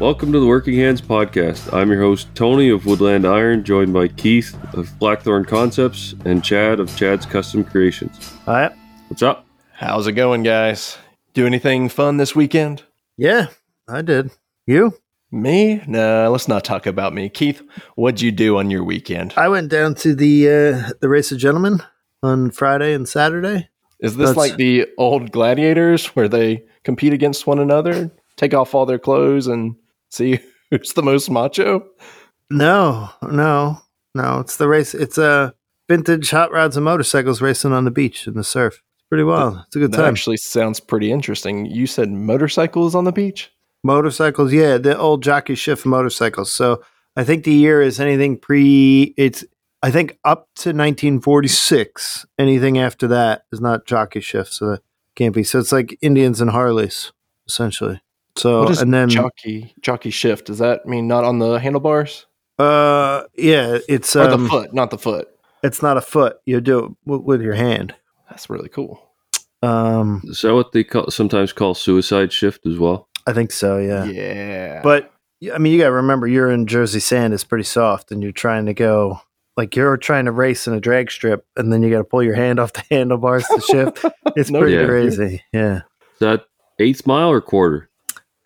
[0.00, 1.70] Welcome to the Working Hands Podcast.
[1.74, 6.80] I'm your host, Tony of Woodland Iron, joined by Keith of Blackthorn Concepts and Chad
[6.80, 8.32] of Chad's Custom Creations.
[8.46, 8.70] Hi.
[9.08, 9.46] What's up?
[9.74, 10.96] How's it going, guys?
[11.34, 12.82] Do anything fun this weekend?
[13.18, 13.48] Yeah,
[13.86, 14.30] I did.
[14.66, 14.94] You?
[15.30, 15.82] Me?
[15.86, 17.28] Nah, let's not talk about me.
[17.28, 17.62] Keith,
[17.94, 19.34] what'd you do on your weekend?
[19.36, 21.82] I went down to the uh, the race of gentlemen
[22.22, 23.68] on Friday and Saturday.
[24.00, 28.74] Is this That's- like the old gladiators where they compete against one another, take off
[28.74, 29.76] all their clothes, and
[30.10, 31.86] see who's the most macho?
[32.50, 33.78] No, no,
[34.14, 34.40] no.
[34.40, 34.94] It's the race.
[34.94, 35.54] It's a
[35.88, 38.74] vintage hot rods and motorcycles racing on the beach in the surf.
[38.96, 39.58] It's pretty wild.
[39.66, 40.12] It's a good That time.
[40.12, 41.66] actually sounds pretty interesting.
[41.66, 43.50] You said motorcycles on the beach?
[43.82, 46.52] motorcycles, yeah, the old jockey shift motorcycles.
[46.52, 46.82] So
[47.16, 49.14] I think the year is anything pre.
[49.16, 49.42] It's
[49.82, 52.26] I think up to 1946.
[52.38, 54.82] Anything after that is not jockey shift, so that
[55.16, 55.42] can't be.
[55.44, 57.12] So it's like Indians and Harleys
[57.48, 58.00] essentially.
[58.36, 60.46] So what is and then jockey jockey shift?
[60.46, 62.26] Does that mean not on the handlebars
[62.58, 64.74] uh yeah, it's or um, the foot?
[64.74, 65.28] Not the foot.
[65.62, 66.38] it's not a foot.
[66.46, 67.94] You do it w- with your hand.
[68.28, 69.02] That's really cool.
[69.62, 73.08] Um, Is that what they call, sometimes call suicide shift as well?
[73.26, 73.76] I think so.
[73.78, 74.04] Yeah.
[74.04, 75.12] Yeah, But
[75.52, 78.32] I mean, you got to remember, you're in Jersey sand; it's pretty soft, and you're
[78.32, 79.20] trying to go
[79.56, 82.22] like you're trying to race in a drag strip, and then you got to pull
[82.22, 84.04] your hand off the handlebars to shift.
[84.36, 84.88] It's No pretty kidding.
[84.88, 85.42] crazy.
[85.52, 85.76] Yeah,
[86.14, 86.44] Is that
[86.78, 87.89] eighth mile or quarter?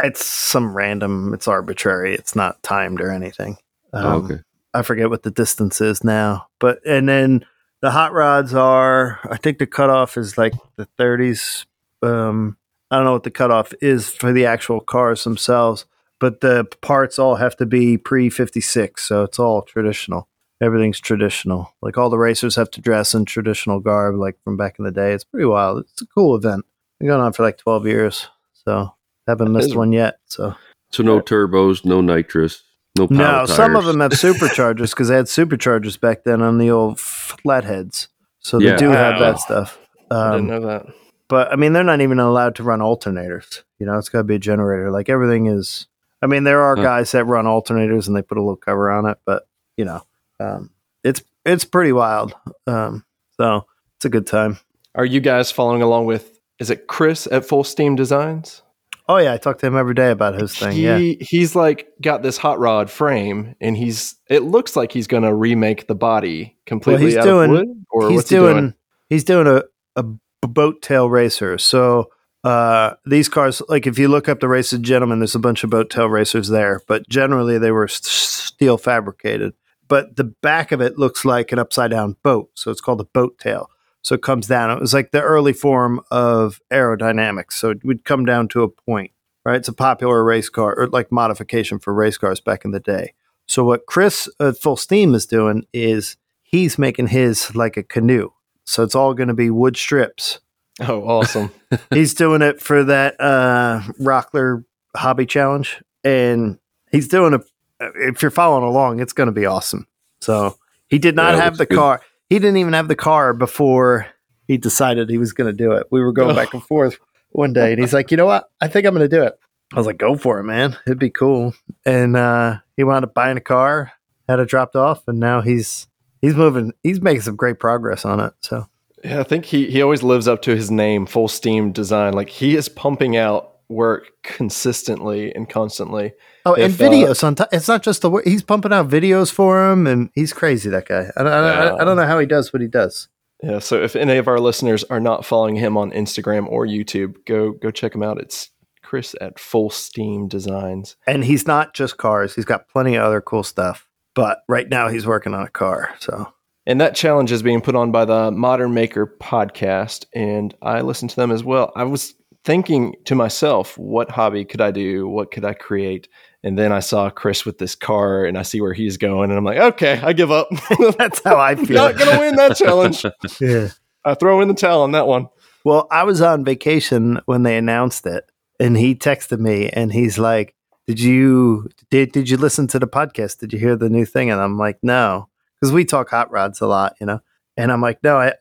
[0.02, 1.32] It's some random.
[1.34, 2.14] It's arbitrary.
[2.14, 3.58] It's not timed or anything.
[3.92, 4.42] Um, oh, okay.
[4.72, 7.46] I forget what the distance is now, but and then
[7.80, 9.20] the hot rods are.
[9.30, 11.64] I think the cutoff is like the 30s.
[12.02, 12.56] Um,
[12.90, 15.86] I don't know what the cutoff is for the actual cars themselves,
[16.18, 20.28] but the parts all have to be pre 56, so it's all traditional.
[20.60, 21.74] Everything's traditional.
[21.82, 24.90] Like all the racers have to dress in traditional garb, like from back in the
[24.90, 25.12] day.
[25.12, 25.84] It's pretty wild.
[25.92, 26.64] It's a cool event.
[26.98, 28.28] Been going on for like 12 years,
[28.64, 28.94] so
[29.26, 30.16] haven't missed one yet.
[30.26, 30.54] So
[30.90, 32.62] So no turbos, no nitrous,
[32.96, 36.58] no power no, some of them have superchargers because they had superchargers back then on
[36.58, 38.08] the old flatheads.
[38.40, 38.76] So they Yeah.
[38.76, 39.32] do have Wow.
[39.32, 39.78] that stuff.
[40.10, 40.86] I didn't Um, know that.
[41.28, 43.62] but I mean, they're not even allowed to run alternators.
[43.78, 44.90] You know, it's got to be a generator.
[44.90, 45.86] Like everything is.
[46.22, 46.82] I mean, there are Huh.
[46.82, 49.46] guys that run alternators and they put a little cover on it, but
[49.76, 50.02] you know,
[50.40, 50.70] um,
[51.02, 52.34] it's it's pretty wild.
[52.66, 53.04] Um,
[53.36, 54.58] so it's a good time.
[54.94, 56.38] Are you guys following along with?
[56.60, 58.62] Is it Chris at Full Steam Designs?
[59.08, 60.72] Oh yeah, I talk to him every day about his thing.
[60.72, 64.16] he, Yeah, he's like got this hot rod frame, and he's.
[64.30, 67.84] It looks like he's going to remake the body completely he's out doing- of wood.
[67.90, 68.74] Or he's doing, he doing?
[69.10, 69.62] he's doing a,
[69.96, 71.58] a boat tail racer.
[71.58, 72.10] So
[72.44, 75.64] uh, these cars, like if you look up the race of gentlemen, there's a bunch
[75.64, 79.52] of boat tail racers there, but generally they were steel fabricated.
[79.86, 83.04] But the back of it looks like an upside down boat, so it's called a
[83.04, 83.68] boat tail.
[84.04, 84.70] So it comes down.
[84.70, 87.54] It was like the early form of aerodynamics.
[87.54, 89.10] So it would come down to a point,
[89.44, 89.56] right?
[89.56, 93.14] It's a popular race car or like modification for race cars back in the day.
[93.48, 98.30] So what Chris at Full Steam is doing is he's making his like a canoe.
[98.66, 100.40] So it's all going to be wood strips.
[100.80, 101.50] Oh, awesome!
[101.90, 104.64] He's doing it for that uh, Rockler
[104.96, 106.58] Hobby Challenge, and
[106.90, 107.42] he's doing it.
[107.80, 109.86] If you're following along, it's going to be awesome.
[110.20, 110.56] So
[110.88, 111.76] he did not Yeah, have the good.
[111.78, 112.00] car.
[112.30, 114.06] He didn't even have the car before
[114.48, 115.86] he decided he was going to do it.
[115.90, 116.34] We were going Oh.
[116.34, 116.98] back and forth
[117.30, 118.48] one day, and he's like, "You know what?
[118.60, 119.34] I think I'm going to do it."
[119.72, 120.76] I was like, "Go for it, man!
[120.86, 121.54] It'd be cool."
[121.86, 123.92] And uh, he wound up buying a car,
[124.28, 125.86] had it dropped off, and now he's
[126.22, 126.72] he's moving.
[126.82, 128.32] He's making some great progress on it.
[128.40, 128.66] So
[129.04, 132.12] yeah, I think he he always lives up to his name, Full Steam Design.
[132.14, 136.12] Like he is pumping out work consistently and constantly.
[136.46, 137.48] Oh, and If, uh, videos on top.
[137.52, 138.26] It's not just the work.
[138.26, 140.68] He's pumping out videos for him, and he's crazy.
[140.70, 141.10] That guy.
[141.16, 143.08] I, I, I, I don't know how he does what he does.
[143.42, 147.16] Yeah, so if any of our listeners are not following him on Instagram or YouTube,
[147.26, 148.18] go go check him out.
[148.18, 148.50] It's
[148.82, 150.96] Chris at Full Steam Designs.
[151.06, 152.34] And he's not just cars.
[152.34, 153.88] He's got plenty of other cool stuff.
[154.14, 155.94] But right now, he's working on a car.
[155.98, 156.32] So
[156.66, 161.08] And that challenge is being put on by the Modern Maker podcast, and I listen
[161.08, 161.72] to them as well.
[161.74, 165.08] I was thinking to myself, what hobby could I do?
[165.08, 166.08] What could I create?
[166.44, 169.38] And then I saw Chris with this car, and I see where he's going, and
[169.38, 170.48] I'm like, okay, I give up.
[170.98, 171.76] that's how I feel.
[171.76, 173.02] Not gonna win that challenge.
[173.40, 173.68] yeah.
[174.04, 175.28] I throw in the towel on that one.
[175.64, 178.30] Well, I was on vacation when they announced it,
[178.60, 180.54] and he texted me, and he's like,
[180.86, 183.38] "Did you did did you listen to the podcast?
[183.38, 186.60] Did you hear the new thing?" And I'm like, "No," because we talk hot rods
[186.60, 187.20] a lot, you know.
[187.56, 188.34] And I'm like, "No, I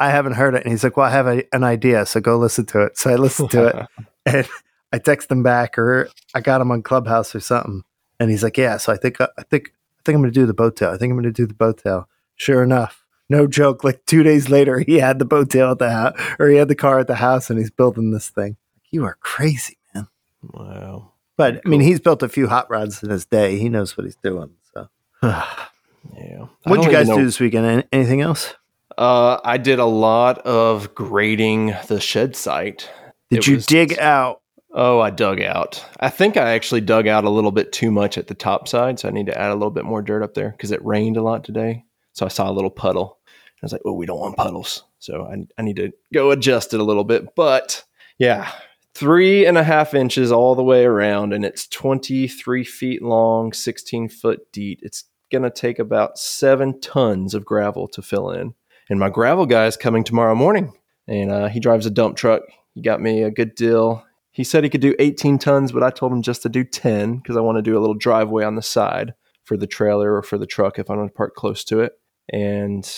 [0.00, 2.36] I haven't heard it." And he's like, "Well, I have a, an idea, so go
[2.36, 3.86] listen to it." So I listened to it,
[4.26, 4.48] and
[4.92, 7.82] I text him back, or I got him on Clubhouse or something,
[8.18, 10.46] and he's like, "Yeah." So I think I think I think I'm going to do
[10.46, 10.90] the boat tail.
[10.90, 12.08] I think I'm going to do the boat tail.
[12.36, 13.84] Sure enough, no joke.
[13.84, 16.68] Like two days later, he had the boat tail at the house, or he had
[16.68, 18.56] the car at the house, and he's building this thing.
[18.90, 20.08] You are crazy, man.
[20.42, 21.12] Wow.
[21.36, 23.58] But I mean, he's built a few hot rods in his day.
[23.58, 24.50] He knows what he's doing.
[24.74, 24.88] So,
[25.22, 26.46] Yeah.
[26.64, 27.84] What'd you guys do this weekend?
[27.92, 28.54] Anything else?
[28.96, 32.90] Uh, I did a lot of grading the shed site.
[33.30, 34.40] Did It you was- dig out?
[34.80, 35.84] Oh, I dug out.
[35.98, 39.00] I think I actually dug out a little bit too much at the top side,
[39.00, 41.16] so I need to add a little bit more dirt up there because it rained
[41.16, 41.84] a lot today.
[42.12, 43.18] So I saw a little puddle.
[43.26, 43.30] I
[43.62, 46.80] was like, "Oh, we don't want puddles," so I, I need to go adjust it
[46.80, 47.34] a little bit.
[47.34, 47.82] But
[48.18, 48.52] yeah,
[48.94, 53.52] three and a half inches all the way around, and it's twenty three feet long,
[53.52, 54.78] sixteen foot deep.
[54.84, 55.02] It's
[55.32, 58.54] gonna take about seven tons of gravel to fill in.
[58.88, 60.72] And my gravel guy is coming tomorrow morning,
[61.08, 62.42] and uh, he drives a dump truck.
[62.74, 64.04] He got me a good deal.
[64.38, 67.16] He said he could do 18 tons, but I told him just to do 10
[67.16, 70.22] because I want to do a little driveway on the side for the trailer or
[70.22, 71.94] for the truck if I want to park close to it.
[72.32, 72.88] And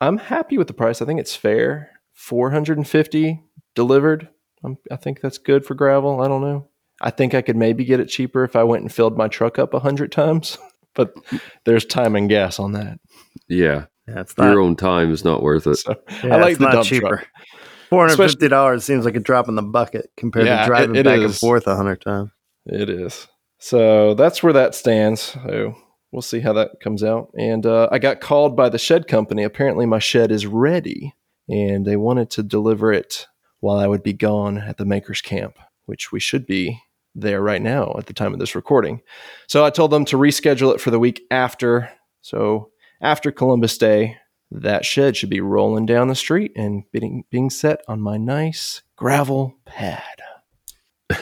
[0.00, 1.02] I'm happy with the price.
[1.02, 1.90] I think it's fair.
[2.12, 3.42] 450
[3.74, 4.28] delivered.
[4.62, 6.20] I'm, I think that's good for gravel.
[6.22, 6.68] I don't know.
[7.00, 9.58] I think I could maybe get it cheaper if I went and filled my truck
[9.58, 10.58] up 100 times,
[10.94, 11.12] but
[11.64, 13.00] there's time and gas on that.
[13.48, 14.52] Yeah, Yeah, it's not.
[14.52, 15.74] your own time is not worth it.
[15.76, 17.08] So yeah, I like it's the not dump cheaper.
[17.16, 17.26] truck.
[17.94, 20.96] Four hundred fifty dollars seems like a drop in the bucket compared Yeah, to driving
[20.96, 22.30] it- it back and forth a hundred times.
[22.66, 23.28] It is.
[23.58, 25.20] So that's where that stands.
[25.46, 25.74] So
[26.12, 27.30] we'll see how that comes out.
[27.38, 29.42] And uh, I got called by the shed company.
[29.42, 31.14] Apparently, my shed is ready,
[31.48, 33.26] and they wanted to deliver it
[33.60, 35.56] while I would be gone at the makers camp,
[35.86, 36.80] which we should be
[37.14, 39.00] there right now at the time of this recording.
[39.46, 41.90] So I told them to reschedule it for the week after.
[42.22, 42.70] So
[43.00, 44.16] after Columbus Day,
[44.50, 48.82] that shed should be rolling down the street and being being set on my nice
[48.96, 50.02] gravel pad.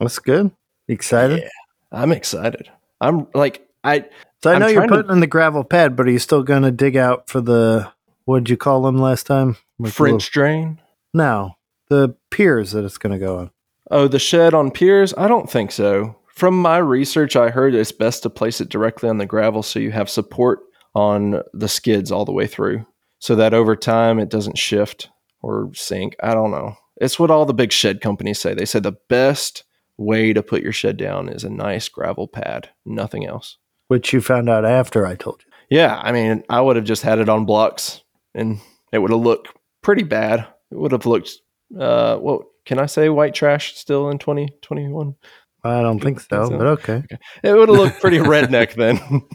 [0.00, 0.50] That's good.
[0.88, 1.40] You excited?
[1.42, 1.48] Yeah,
[1.92, 2.68] I'm excited.
[3.00, 4.06] I'm like I
[4.42, 6.42] So I know you're trying to- putting in the gravel pad, but are you still
[6.42, 7.90] going to dig out for the
[8.24, 9.56] what'd you call them last time?
[9.78, 10.62] Like French drain.
[10.62, 10.82] little-
[11.14, 11.56] no,
[11.88, 13.50] the piers that it's going to go on.
[13.90, 15.14] Oh, the shed on piers?
[15.16, 16.16] I don't think so.
[16.26, 19.78] From my research, I heard it's best to place it directly on the gravel so
[19.78, 20.58] you have support
[20.96, 22.86] on the skids all the way through,
[23.18, 25.10] so that over time it doesn't shift
[25.42, 26.16] or sink.
[26.22, 26.78] I don't know.
[26.98, 28.54] It's what all the big shed companies say.
[28.54, 29.64] They say the best
[29.98, 33.58] way to put your shed down is a nice gravel pad, nothing else.
[33.88, 35.52] Which you found out after I told you.
[35.78, 38.00] Yeah, I mean, I would have just had it on blocks
[38.34, 38.58] and
[38.90, 39.48] it would have looked
[39.82, 40.48] pretty bad.
[40.70, 41.30] It would have looked,
[41.78, 45.14] uh, what can I say, white trash still in 2021?
[45.62, 46.56] I don't think so, so.
[46.56, 47.04] but okay.
[47.42, 49.22] It would have looked pretty redneck then.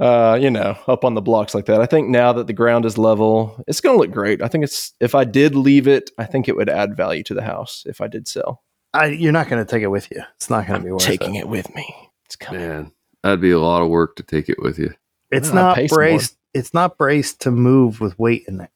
[0.00, 1.80] uh, you know, up on the blocks like that.
[1.80, 4.42] I think now that the ground is level, it's going to look great.
[4.42, 7.34] I think it's, if I did leave it, I think it would add value to
[7.34, 8.62] the house if I did sell.
[8.94, 10.22] I, you're not going to take it with you.
[10.36, 11.40] It's not going to be worth Taking it.
[11.40, 11.94] it with me.
[12.26, 12.60] It's coming.
[12.60, 12.92] Man,
[13.22, 14.92] that'd be a lot of work to take it with you.
[15.30, 15.96] It's Well, not pay more.
[15.98, 16.36] braced.
[16.52, 18.70] It's not braced to move with weight in it.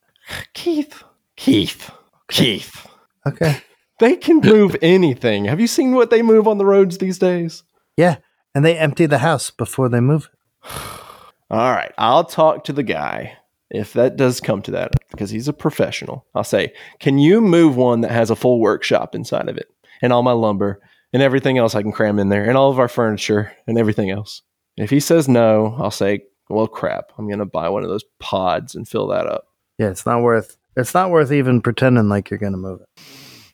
[0.54, 1.02] Keith.
[1.36, 1.90] Keith.
[2.28, 2.86] Keith.
[3.26, 3.58] Okay.
[3.98, 5.46] They can move anything.
[5.46, 7.62] Have you seen what they move on the roads these days?
[7.96, 8.16] Yeah,
[8.54, 10.28] and they empty the house before they move.
[11.50, 11.54] it.
[11.54, 13.36] All right, I'll talk to the guy
[13.70, 16.24] if that does come to that because he's a professional.
[16.34, 19.68] I'll say, "Can you move one that has a full workshop inside of it
[20.02, 20.80] and all my lumber
[21.12, 24.10] and everything else I can cram in there and all of our furniture and everything
[24.10, 24.42] else?"
[24.76, 27.10] If he says no, I'll say, "Well, crap.
[27.18, 29.44] I'm going to buy one of those pods and fill that up."
[29.78, 30.56] Yeah, it's not worth.
[30.76, 33.02] It's not worth even pretending like you're going to move it.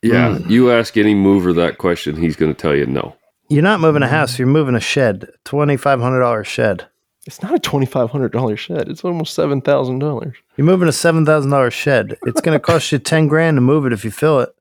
[0.03, 0.51] Yeah, Hmm.
[0.51, 3.15] you ask any mover that question, he's going to tell you no.
[3.49, 4.39] You're not moving a house.
[4.39, 5.29] You're moving a shed.
[5.45, 6.87] Twenty five hundred dollar shed.
[7.27, 8.89] It's not a $2500 shed.
[8.89, 10.35] It's almost $7,000.
[10.57, 12.17] You're moving a seven thousand dollar shed.
[12.27, 14.55] It's going to cost you ten grand to move it if you fill it.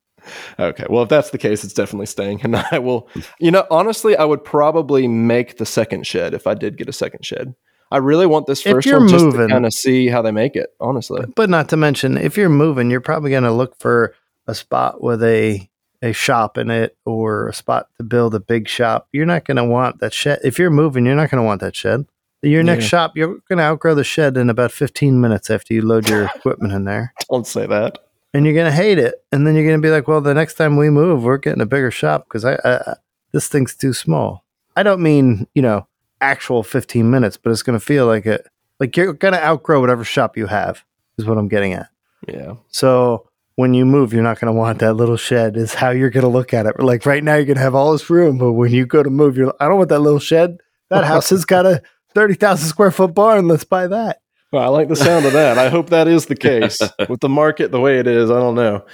[0.60, 0.86] Okay.
[0.90, 2.42] Well, if that's the case, it's definitely staying.
[2.44, 6.54] And I will, you know, honestly, I would probably make the second shed if I
[6.54, 7.56] did get a second shed.
[7.94, 10.32] I really want this 1st you're one just moving- to kind of see how they
[10.32, 11.26] make it, honestly.
[11.36, 14.14] But not to mention, if you're moving, you're probably going to look for
[14.48, 15.68] a spot with a
[16.04, 19.08] a shop in it or a spot to build a big shop.
[19.12, 20.40] You're not going to want that shed.
[20.44, 22.06] If you're moving, you're not going to want that shed.
[22.42, 22.90] Your next Yeah.
[22.90, 26.26] shop, you're going to outgrow the shed in about 15 minutes after you load your
[26.36, 27.14] equipment in there.
[27.30, 28.00] Don't say that.
[28.34, 29.24] And you're going to hate it.
[29.32, 31.62] And then you're going to be like, well, the next time we move, we're getting
[31.62, 32.96] a bigger shop because I, I,
[33.32, 34.44] this thing's too small.
[34.76, 35.86] I don't mean, you know,
[36.22, 38.48] actual 15 minutes, but it's going to feel like it.
[38.80, 40.84] Like you're going to outgrow whatever shop you have,
[41.18, 41.90] is what I'm getting at.
[42.28, 42.56] Yeah.
[42.70, 45.58] So when you move, you're not going to want that little shed.
[45.58, 46.80] Is how you're going to look at it.
[46.80, 49.10] Like right now, you're going to have all this room, but when you go to
[49.10, 49.54] move, you're.
[49.60, 50.58] I don't want that little shed.
[50.90, 51.82] That house has got a
[52.14, 53.48] thirty thousand square foot barn.
[53.48, 54.22] Let's buy that.
[54.52, 55.58] Well, I like the sound of that.
[55.58, 58.30] I hope that is the case with the market the way it is.
[58.30, 58.86] I don't know.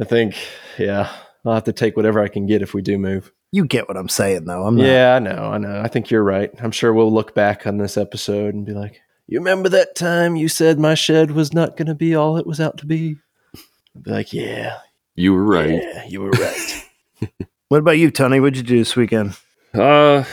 [0.00, 0.34] I think,
[0.78, 1.12] yeah,
[1.44, 3.30] I'll have to take whatever I can get if we do move.
[3.52, 4.64] You get what I'm saying, though.
[4.66, 4.86] I'm not.
[4.86, 5.50] Yeah, I know.
[5.52, 5.80] I know.
[5.82, 6.50] I think you're right.
[6.60, 10.36] I'm sure we'll look back on this episode and be like, you remember that time
[10.36, 13.16] you said my shed was not going to be all it was out to be?
[13.94, 14.78] I'll be like, yeah,
[15.16, 15.82] You were right.
[15.82, 16.84] yeah, you were right.
[17.68, 18.40] What about you, Tony?
[18.40, 19.36] What'd you do this weekend?
[19.74, 20.24] Uh,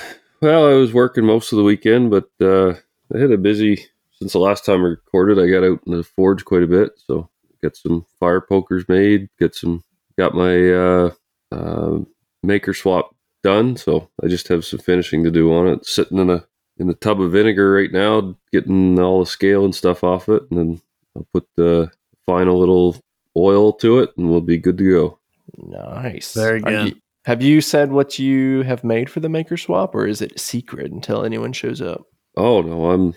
[0.41, 2.75] well, I was working most of the weekend, but uh,
[3.13, 3.85] I had a busy
[4.19, 5.39] since the last time I recorded.
[5.39, 7.29] I got out in the forge quite a bit, so
[7.61, 9.29] got some fire pokers made.
[9.39, 9.83] Got some,
[10.17, 11.11] got my uh,
[11.51, 11.99] uh,
[12.43, 13.75] maker swap done.
[13.77, 15.85] So I just have some finishing to do on it.
[15.85, 16.45] Sitting in a
[16.77, 20.43] in the tub of vinegar right now, getting all the scale and stuff off it,
[20.49, 20.81] and then
[21.15, 21.89] I'll put the
[22.25, 22.97] final little
[23.37, 25.19] oil to it, and we'll be good to go.
[25.57, 26.33] Nice.
[26.33, 27.01] Very Are good.
[27.25, 30.39] You- have you said what you have made for the maker swap, or is it
[30.39, 32.03] secret until anyone shows up?
[32.37, 33.13] Oh no, I'm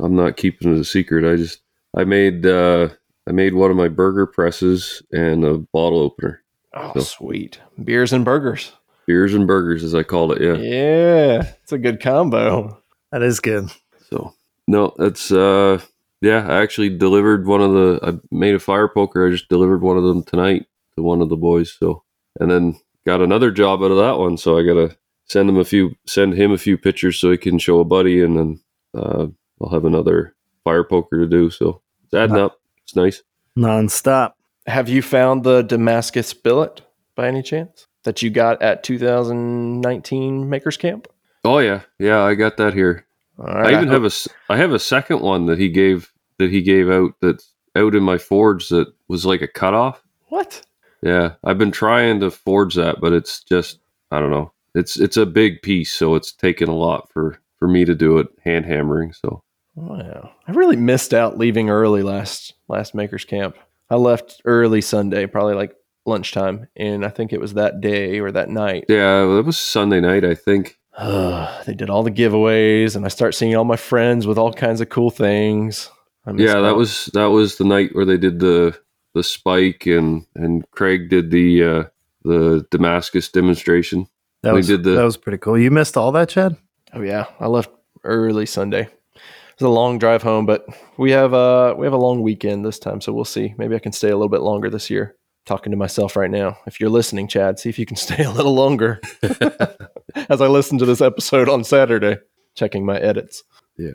[0.00, 1.30] I'm not keeping it a secret.
[1.30, 1.60] I just
[1.96, 2.88] I made uh
[3.28, 6.42] I made one of my burger presses and a bottle opener.
[6.74, 7.60] Oh, So- sweet.
[7.82, 8.72] Beers and burgers.
[9.06, 10.54] Beers and burgers as I called it, yeah.
[10.56, 12.78] Yeah, it's a good combo.
[13.10, 13.70] That is good.
[14.10, 14.34] So
[14.66, 15.80] no, that's uh
[16.20, 19.80] yeah, I actually delivered one of the I made a fire poker, I just delivered
[19.82, 21.74] one of them tonight to one of the boys.
[21.78, 22.02] So
[22.40, 25.64] and then got another job out of that one, so I gotta send him a
[25.64, 28.60] few send him a few pictures so he can show a buddy and then
[28.94, 29.26] uh
[29.62, 30.34] I'll have another
[30.64, 31.48] fire poker to do.
[31.50, 32.46] So it's adding Wow.
[32.46, 32.60] up.
[32.84, 33.22] It's nice.
[33.56, 34.32] Nonstop.
[34.66, 36.82] Have you found the Damascus billet
[37.16, 41.08] by any chance that you got at 2019 Makers Camp?
[41.44, 43.06] Oh yeah, yeah, I got that here.
[43.38, 44.10] All I even have a
[44.50, 48.02] I have a second one that he gave that he gave out that's out in
[48.02, 50.02] my forge that was like a cutoff.
[50.28, 50.62] what?
[51.02, 53.78] Yeah, I've been trying to forge that, but it's just
[54.10, 54.52] I don't know.
[54.74, 58.18] It's it's a big piece, so it's taken a lot for for me to do
[58.18, 59.12] it hand hammering.
[59.12, 59.42] So
[59.78, 63.56] oh, Wow, I really missed out leaving early last last Makers Camp.
[63.90, 65.74] I left early Sunday, probably like
[66.04, 68.86] lunchtime, and I think it was that day or that night.
[68.88, 70.78] yeah, it was Sunday night, I think.
[70.98, 74.80] they did all the giveaways, and I start seeing all my friends with all kinds
[74.80, 75.90] of cool things.
[76.26, 78.78] I missed Yeah, that was that was the night where they did the
[79.18, 81.84] the spike and and Craig did the uh
[82.24, 84.06] the Damascus demonstration.
[84.42, 85.58] That We was did the- that was pretty cool.
[85.58, 86.56] You missed all that, Chad?
[86.94, 87.70] Oh yeah, I left
[88.04, 88.82] early Sunday.
[88.82, 90.64] It was a long drive home, but
[90.96, 93.54] we have uh we have a long weekend this time, so we'll see.
[93.58, 95.16] Maybe I can stay a little bit longer this year.
[95.46, 96.58] Talking to myself right now.
[96.66, 99.00] If you're listening, Chad, see if you can stay a little longer.
[100.28, 102.18] As I listen to this episode on Saturday,
[102.54, 103.42] checking my edits.
[103.76, 103.92] Yeah.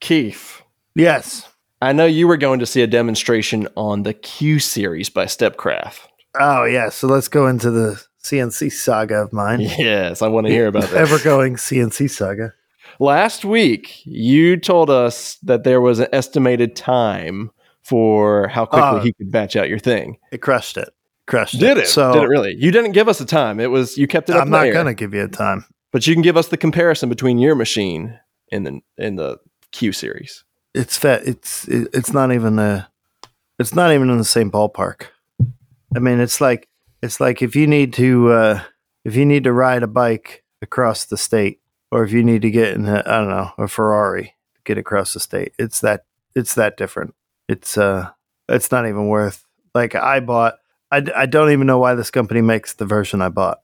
[0.00, 0.62] Keith,
[0.94, 1.48] Yes.
[1.82, 6.00] I know you were going to see a demonstration on the Q series by Stepcraft.
[6.38, 6.88] Oh yeah.
[6.88, 9.60] So let's go into the CNC saga of mine.
[9.60, 10.94] Yes, I want to hear about that.
[10.94, 12.52] Ever going CNC saga.
[12.98, 17.50] Last week, you told us that there was an estimated time
[17.82, 18.98] for how quickly Oh.
[19.00, 20.16] he could batch out your thing.
[20.32, 20.88] It crushed it.
[21.26, 21.88] Crushed Did it?
[21.88, 22.54] So Did it really?
[22.58, 23.60] You didn't give us a time.
[23.60, 25.64] It was you kept it I'm not gonna give you a time.
[25.92, 28.18] But you can give us the comparison between your machine
[28.50, 29.38] and the in the
[29.72, 30.44] Q series.
[30.76, 31.22] It's fat.
[31.26, 32.88] It's it, it's not even a.
[33.58, 35.06] It's not even in the same ballpark.
[35.94, 36.68] I mean, it's like
[37.02, 38.62] it's like if you need to uh,
[39.04, 42.50] if you need to ride a bike across the state, or if you need to
[42.50, 45.52] get in a, I don't know a Ferrari to get across the state.
[45.58, 46.04] It's that
[46.34, 47.14] it's that different.
[47.48, 48.10] It's uh
[48.48, 49.46] it's not even worth.
[49.74, 50.56] Like I bought.
[50.92, 53.60] I, I don't even know why this company makes the version I bought.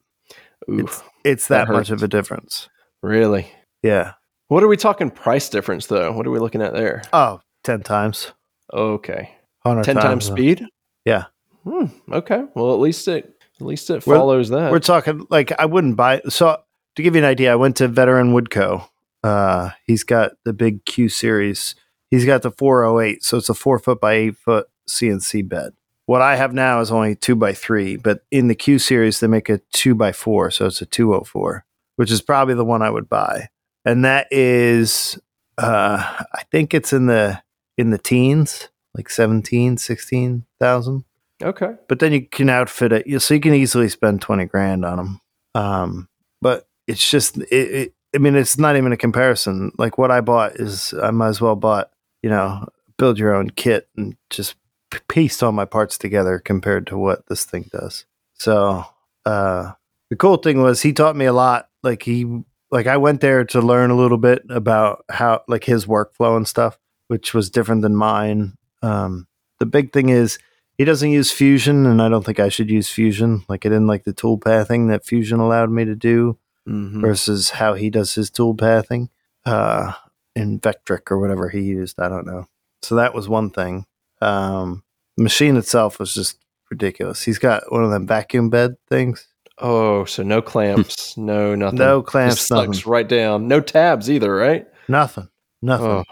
[0.70, 2.68] Ooh, It's it's That that, much of a difference.
[3.02, 3.52] really?
[3.82, 4.14] Yeah.
[4.52, 6.12] What are we talking price difference though?
[6.12, 7.00] What are we looking at there?
[7.10, 8.32] Oh, 10 times.
[8.70, 10.66] Okay, 100 ten times speed.
[11.06, 11.24] Yeah.
[11.64, 12.44] Hmm, okay.
[12.54, 14.70] Well, at least it at least it We're- follows that.
[14.70, 16.20] We're talking like I wouldn't buy.
[16.28, 16.58] So
[16.96, 18.86] to give you an idea, I went to Veteran Woodco.
[19.24, 21.74] Uh, he's got the big Q series.
[22.10, 25.72] He's got the 408, so it's a four foot by eight foot CNC bed.
[26.04, 29.28] What I have now is only two by three, but in the Q series they
[29.28, 31.64] make a two by four, so it's a 204,
[31.96, 33.48] which is probably the one I would buy.
[33.84, 35.18] And that is,
[35.58, 35.98] uh,
[36.32, 37.42] I think it's in the
[37.78, 41.04] in the teens, like 17, 16,000
[41.42, 41.74] okay.
[41.88, 44.96] but then you can outfit it, you- so you can easily spend twenty grand on
[44.98, 45.20] them.
[45.54, 46.08] Um,
[46.40, 49.72] but it's just, it, it, I mean, it's not even a comparison.
[49.78, 51.90] Like what I bought is, I might as well bought,
[52.22, 52.66] you know,
[52.98, 54.54] build your own kit and just
[54.90, 58.04] p- pieced all my parts together compared to what this thing does.
[58.34, 58.84] So,
[59.24, 59.72] uh,
[60.10, 61.68] the cool thing was he taught me a lot.
[61.82, 65.86] Like he, like I went there to learn a little bit about how, like his
[65.86, 68.54] workflow and stuff, which was different than mine.
[68.82, 69.28] Um,
[69.60, 70.38] the big thing is
[70.78, 73.44] he doesn't use Fusion, and I don't think I should use Fusion.
[73.48, 76.38] Like I didn't like the tool pathing that Fusion allowed me to do
[76.68, 77.00] Mhm.
[77.00, 79.10] versus how he does his tool pathing
[79.44, 79.92] uh,
[80.34, 82.00] in Vectric or whatever he used.
[82.00, 82.46] I don't know.
[82.82, 83.84] So that was one thing.
[84.20, 84.82] Um,
[85.16, 86.38] machine itself was just
[86.70, 87.22] ridiculous.
[87.22, 89.26] He's got one of them vacuum bed things.
[89.58, 91.78] Oh, so no clamps, no nothing.
[91.78, 92.74] No clamps, Just nothing.
[92.90, 93.48] right down.
[93.48, 94.66] No tabs either, right?
[94.88, 95.28] Nothing.
[95.60, 95.86] Nothing.
[95.86, 96.04] Oh.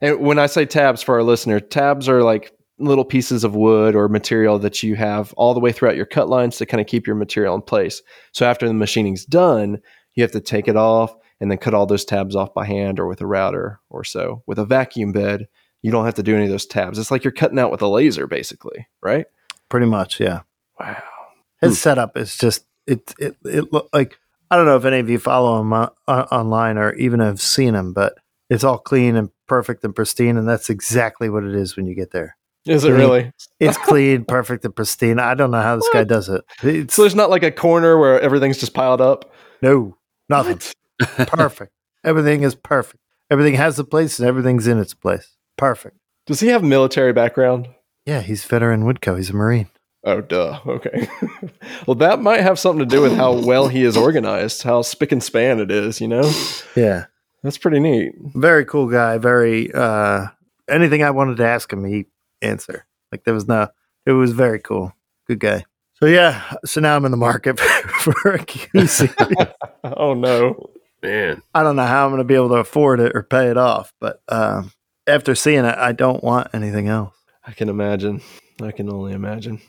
[0.00, 3.96] And when I say tabs for our listener, tabs are like little pieces of wood
[3.96, 6.86] or material that you have all the way throughout your cut lines to kind of
[6.86, 8.00] keep your material in place.
[8.32, 9.78] So after the machining's done,
[10.14, 13.00] you have to take it off and then cut all those tabs off by hand
[13.00, 14.42] or with a router or so.
[14.46, 15.48] With a vacuum bed,
[15.82, 16.98] you don't have to do any of those tabs.
[16.98, 19.26] It's like you're cutting out with a laser, basically, right?
[19.68, 20.40] Pretty much, yeah.
[20.78, 21.02] Wow.
[21.60, 23.14] His setup is just it.
[23.18, 24.18] It, it look like
[24.50, 27.40] I don't know if any of you follow him uh, uh, online or even have
[27.40, 28.14] seen him, but
[28.50, 31.94] it's all clean and perfect and pristine, and that's exactly what it is when you
[31.94, 32.36] get there.
[32.66, 33.32] Is it really?
[33.60, 35.18] It's clean, perfect, and pristine.
[35.18, 36.42] I don't know how this guy does it.
[36.62, 39.32] It's So there's not like a corner where everything's just piled up.
[39.62, 39.96] no
[40.28, 40.60] nothing.
[41.16, 41.72] perfect.
[42.04, 43.02] Everything is perfect.
[43.30, 45.36] Everything has a place and everything's in its place.
[45.56, 45.96] Perfect.
[46.26, 47.68] Does he have military background?
[48.06, 49.16] Yeah, he's veteran Woodco.
[49.16, 49.68] He's a Marine.
[50.04, 50.60] Oh, duh.
[50.66, 51.08] Okay.
[51.86, 55.12] well, that might have something to do with how well he is organized, how spick
[55.12, 56.00] and span it is.
[56.00, 56.30] You know,
[56.76, 57.06] Yeah.
[57.42, 58.12] that's pretty neat.
[58.34, 59.18] Very cool guy.
[59.18, 60.26] Very uh
[60.68, 62.06] anything I wanted to ask him, he
[62.42, 62.86] answer.
[63.10, 63.68] Like there was no
[64.06, 64.92] it was very cool.
[65.26, 65.64] Good guy.
[65.94, 67.58] So yeah, so now I'm in the market
[68.00, 69.52] for a QC.
[69.84, 70.70] Oh no.
[71.02, 73.56] Man, I don't know how I'm gonna be able to afford it or pay it
[73.56, 74.72] off, but um
[75.06, 77.14] after seeing it, I don't want anything else.
[77.44, 78.20] I can imagine.
[78.62, 79.60] I can only imagine.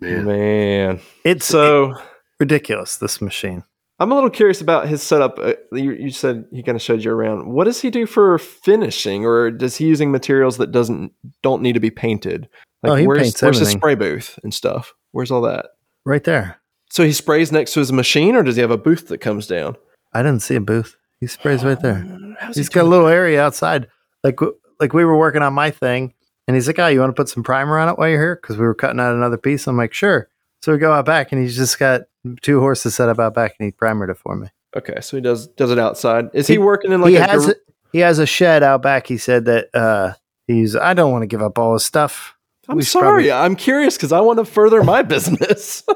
[0.00, 1.00] man.
[1.24, 2.02] It's so So
[2.40, 3.64] ridiculous, this machine.
[4.00, 5.38] I'm a little curious about his setup.
[5.40, 7.48] Uh, You, you said he kind of showed you around.
[7.52, 11.72] What does he do for finishing, or does he using materials that doesn't don't need
[11.72, 12.48] to be painted?
[12.84, 13.80] Oh, he where's, paints where's his everything.
[13.80, 14.94] spray booth and stuff?
[15.10, 15.66] Where's all that?
[16.04, 16.60] Right there.
[16.90, 19.48] So he sprays next to his machine, or does he have a booth that comes
[19.48, 19.76] down?
[20.12, 20.96] I didn't see a booth.
[21.20, 22.06] He sprays right there.
[22.38, 23.88] How's he He's got a doing little area outside.
[24.22, 24.38] Like
[24.78, 26.14] like we were working on my thing,
[26.48, 28.36] and he's like, "Oh, you want to put some primer on it while you're here?"
[28.42, 29.68] Because we were cutting out another piece.
[29.68, 30.28] I'm like, "Sure."
[30.62, 32.00] So we go out back, and he's just got
[32.42, 34.48] two horses set up out back, and he primered it for me.
[34.76, 36.30] Okay, so he does does it outside.
[36.34, 37.58] Is he, He- working in like he a has gar- it.
[37.92, 39.06] He has a shed out back.
[39.06, 40.14] He said that uh,
[40.48, 40.74] he's.
[40.74, 42.34] I don't want to give up all his stuff.
[42.68, 45.84] I'm we sorry, probably- I'm curious because I want to further my business.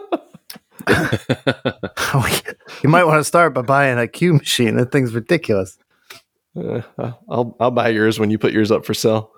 [2.82, 4.76] you might want to start by buying a Q machine.
[4.76, 5.78] That thing's ridiculous.
[6.56, 6.82] Uh,
[7.28, 9.30] I'll I'll buy yours when you put yours up for sale.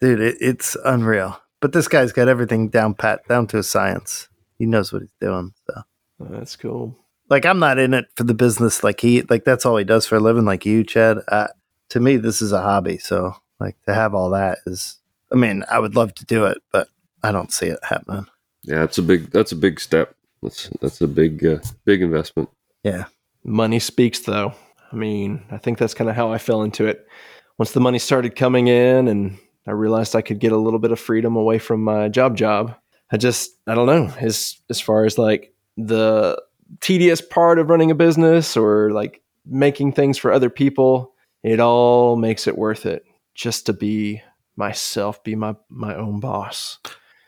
[0.00, 4.28] Dude it, it's unreal but this guy's got everything down pat down to a science
[4.58, 5.82] he knows what he's doing so
[6.20, 6.96] That's cool.
[7.30, 10.06] like i'm not in it for the business like he like that's all he does
[10.06, 11.48] for a living like you chad uh,
[11.90, 14.98] to me this is a hobby so like to have all that is
[15.32, 16.88] i mean i would love to do it but
[17.22, 18.26] i don't see it happening
[18.64, 19.32] yeah, it's a big.
[19.32, 20.14] That's a big step.
[20.40, 22.48] That's that's a big uh, big investment.
[22.84, 23.06] yeah
[23.42, 24.54] Money speaks, though.
[24.92, 27.04] I mean, I think that's kind of how I fell into it.
[27.62, 30.90] Once the money started coming in, and I realized I could get a little bit
[30.90, 32.74] of freedom away from my job job.
[33.12, 36.42] I just, I don't know, as as far as like the
[36.80, 42.16] tedious part of running a business or like making things for other people, it all
[42.16, 44.20] makes it worth it just to be
[44.56, 46.80] myself, be my my own boss.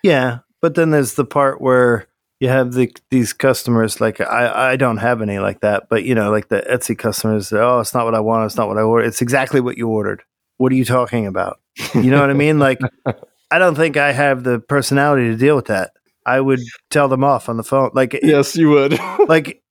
[0.03, 2.09] yeah but then there's the part where
[2.40, 6.14] you have the these customers like I, I don't have any like that but you
[6.14, 8.83] know like the etsy customers oh it's not what i want it's not what i
[8.83, 9.07] ordered.
[9.07, 10.23] It's exactly what you ordered.
[10.57, 11.61] What are you talking about?
[11.94, 12.59] You know what i mean?
[12.59, 12.81] Like
[13.51, 15.92] i don't think i have the personality to deal with that.
[16.27, 17.90] I would tell them off on the phone.
[17.94, 18.99] Like Yes, you would.
[19.29, 19.62] like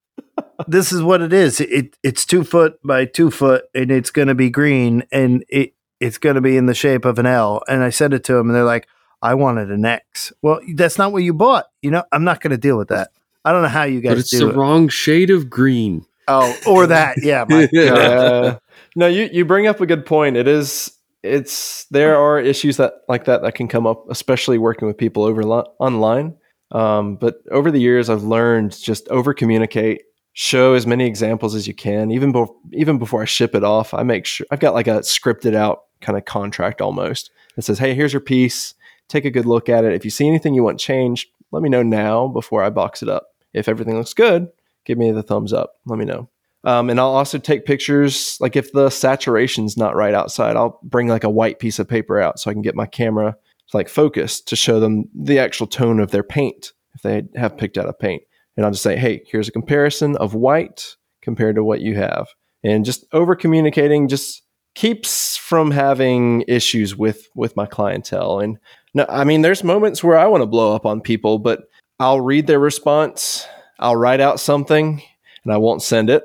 [0.67, 1.59] this is what it is.
[1.59, 5.73] It it's two foot by two foot and it's going to be green and it
[5.99, 7.61] it's going to be in the shape of an l.
[7.67, 8.87] And i send it to them and they're like
[9.23, 12.51] i wanted an x well that's not what you bought you know i'm not going
[12.51, 13.09] to deal with that
[13.45, 16.05] i don't know how you guys But it's do the it wrong shade of green.
[16.27, 18.57] oh or that yeah my yeah.
[18.95, 20.37] No, you you bring up a good point.
[20.37, 20.91] It is
[21.23, 25.23] it's there are issues that like that that can come up, especially working with people
[25.23, 26.35] over li- online.
[26.71, 31.67] Um, but over the years, I've learned just over communicate, show as many examples as
[31.67, 32.11] you can.
[32.11, 34.99] Even before even before I ship it off, I make sure I've got like a
[34.99, 38.75] scripted out kind of contract almost that says, "Hey, here's your piece.
[39.13, 39.93] Take a good look at it.
[39.93, 43.09] If you see anything you want changed, let me know now before I box it
[43.09, 43.27] up.
[43.53, 44.47] If everything looks good,
[44.85, 45.75] give me the thumbs up.
[45.85, 46.29] Let me know."
[46.63, 48.39] Um, and I'll also take pictures.
[48.41, 52.19] Like if the saturation's not right outside, I'll bring like a white piece of paper
[52.19, 53.37] out so I can get my camera
[53.71, 57.77] like focused to show them the actual tone of their paint if they have picked
[57.77, 58.23] out a paint.
[58.57, 62.29] And I'll just say, hey, here's a comparison of white compared to what you have.
[62.63, 64.41] And just over communicating just
[64.73, 68.39] keeps from having issues with with my clientele.
[68.39, 68.57] And
[68.93, 71.63] no, I mean, there's moments where I want to blow up on people, but
[71.99, 73.47] I'll read their response.
[73.79, 75.01] I'll write out something
[75.43, 76.23] and I won't send it.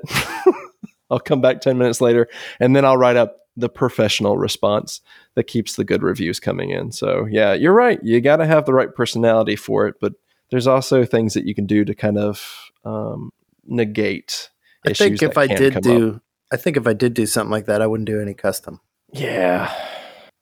[1.09, 2.27] I'll come back 10 minutes later
[2.59, 5.01] and then I'll write up the professional response
[5.35, 6.91] that keeps the good reviews coming in.
[6.91, 7.99] So, yeah, you're right.
[8.03, 10.13] You got to have the right personality for it, but
[10.51, 13.31] there's also things that you can do to kind of um,
[13.65, 14.49] negate
[14.87, 16.21] i think if i did do up.
[16.51, 18.79] i think if i did do something like that i wouldn't do any custom
[19.11, 19.73] yeah,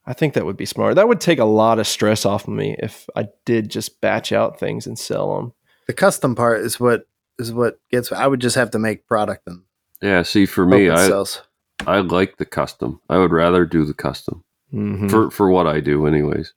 [0.08, 0.96] I think that would be smart.
[0.96, 4.32] That would take a lot of stress off of me if I did just batch
[4.32, 5.54] out things and sell them.
[5.88, 8.12] The custom part is what is what gets.
[8.12, 9.64] I would just have to make product and
[10.02, 11.42] Yeah, see, for me, I sells.
[11.86, 13.02] I like the custom.
[13.10, 14.44] I would rather do the custom
[14.74, 15.12] Mhm.
[15.12, 16.54] for for what I do, anyways.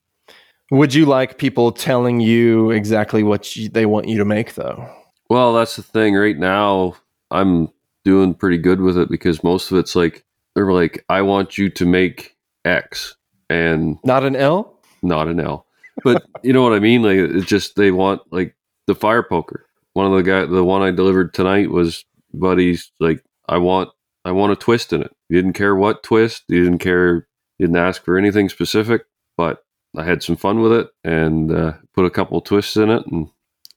[0.70, 4.88] Would you like people telling you exactly what you, they want you to make, though?
[5.28, 6.14] Well, that's the thing.
[6.14, 6.94] Right now,
[7.32, 7.68] I'm
[8.04, 11.68] doing pretty good with it because most of it's like they're like, I want you
[11.70, 13.16] to make X
[13.50, 14.78] and Not an L?
[15.02, 15.66] not an L.
[16.04, 17.02] But you know what I mean?
[17.02, 18.54] Like it's just they want like
[18.86, 19.66] the fire poker.
[19.94, 22.92] One of the guy, the one I delivered tonight was buddies.
[23.00, 23.90] Like I want,
[24.24, 25.14] I want a twist in it.
[25.28, 26.44] He didn't care what twist.
[26.48, 27.26] He didn't care.
[27.58, 29.02] He didn't ask for anything specific.
[29.36, 29.64] But
[29.96, 33.28] I had some fun with it and uh, put a couple twists in it, and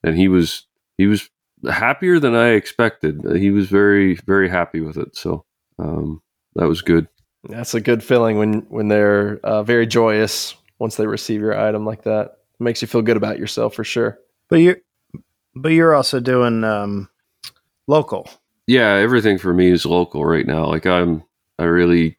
[0.04, 0.66] and he was
[0.98, 1.28] he was
[1.68, 3.22] happier than I expected.
[3.36, 5.16] He was very very happy with it.
[5.16, 5.44] So
[5.78, 6.22] um,
[6.54, 7.08] that was good.
[7.48, 11.84] That's a good feeling when when they're uh, very joyous once they receive your item
[11.84, 12.38] like that.
[12.58, 14.18] It makes you feel good about yourself for sure.
[14.48, 14.78] But you're
[15.54, 17.08] but you're also doing um,
[17.86, 18.28] local.
[18.66, 21.22] yeah everything for me is local right now like i'm
[21.58, 22.18] i really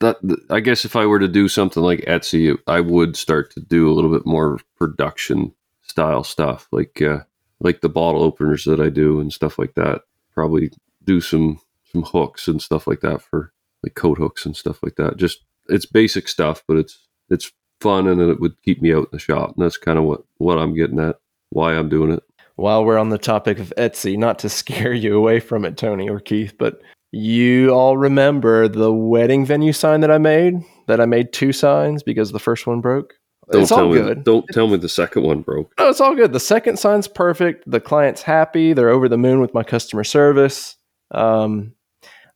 [0.00, 0.16] that
[0.50, 3.90] i guess if i were to do something like etsy i would start to do
[3.90, 5.52] a little bit more production
[5.82, 7.20] style stuff like uh
[7.60, 10.02] like the bottle openers that i do and stuff like that
[10.32, 10.70] probably
[11.04, 11.58] do some
[11.90, 15.44] some hooks and stuff like that for like coat hooks and stuff like that just
[15.68, 19.18] it's basic stuff but it's it's fun and it would keep me out in the
[19.18, 21.16] shop and that's kind of what what i'm getting at
[21.50, 22.22] why i'm doing it
[22.56, 26.08] While we're on the topic of Etsy, not to scare you away from it, Tony
[26.08, 26.80] or Keith, but
[27.12, 30.54] you all remember the wedding venue sign that I made?
[30.88, 33.14] That I made two signs because the first one broke?
[33.50, 34.24] don't it's tell all me good.
[34.24, 36.32] don't tell me the second one broke No, it's all good.
[36.34, 37.64] The second sign's perfect.
[37.70, 38.72] The client's happy.
[38.74, 40.76] They're over the moon with my customer service.
[41.12, 41.72] Um,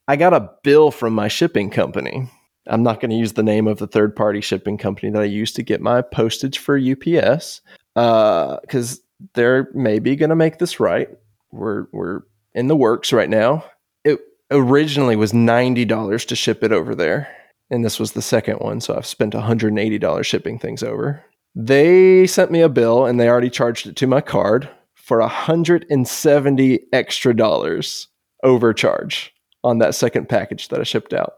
[0.09, 2.29] I got a bill from my shipping company.
[2.67, 5.27] I'm not going to use the name of the third party shipping company that I
[5.27, 7.61] use to get my postage for UPS
[7.95, 8.97] because uh,
[9.35, 11.09] they're maybe going to make this right.
[11.51, 12.21] We're, we're
[12.55, 13.65] in the works right now.
[14.05, 17.35] It originally was $90 to ship it over there.
[17.71, 18.81] And this was the second one.
[18.81, 21.25] So I've spent $180 shipping things over.
[21.55, 26.81] They sent me a bill and they already charged it to my card for 170
[26.93, 28.09] extra dollars
[28.43, 29.33] overcharge
[29.65, 31.35] on that second package that I shipped out.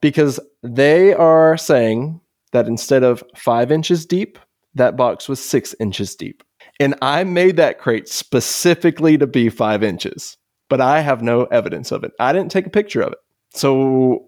[0.00, 2.20] Because they are saying
[2.52, 4.38] that instead of five inches deep,
[4.74, 6.42] that box was six inches deep.
[6.80, 10.36] And I made that crate specifically to be five inches,
[10.68, 12.12] but I have no evidence of it.
[12.20, 13.18] I didn't take a picture of it.
[13.54, 14.26] So,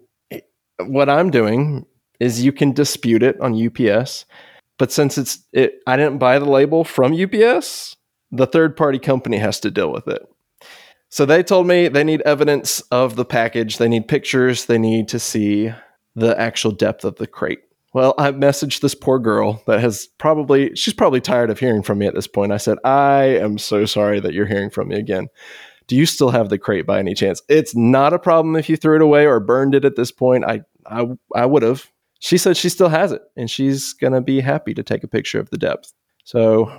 [0.85, 1.85] what I'm doing
[2.19, 4.25] is you can dispute it on UPS,
[4.77, 7.95] but since it's it, I didn't buy the label from UPS,
[8.31, 10.21] the third party company has to deal with it.
[11.11, 15.09] So they told me they need evidence of the package, they need pictures, they need
[15.09, 15.73] to see
[16.15, 17.59] the actual depth of the crate.
[17.93, 21.99] Well, I messaged this poor girl that has probably, she's probably tired of hearing from
[21.99, 22.53] me at this point.
[22.53, 25.27] I said, I am so sorry that you're hearing from me again.
[25.87, 27.41] Do you still have the crate by any chance?
[27.49, 30.45] It's not a problem if you threw it away or burned it at this point.
[30.45, 31.91] I, I, I would have.
[32.19, 35.09] She said she still has it and she's going to be happy to take a
[35.09, 35.91] picture of the depth.
[36.23, 36.71] So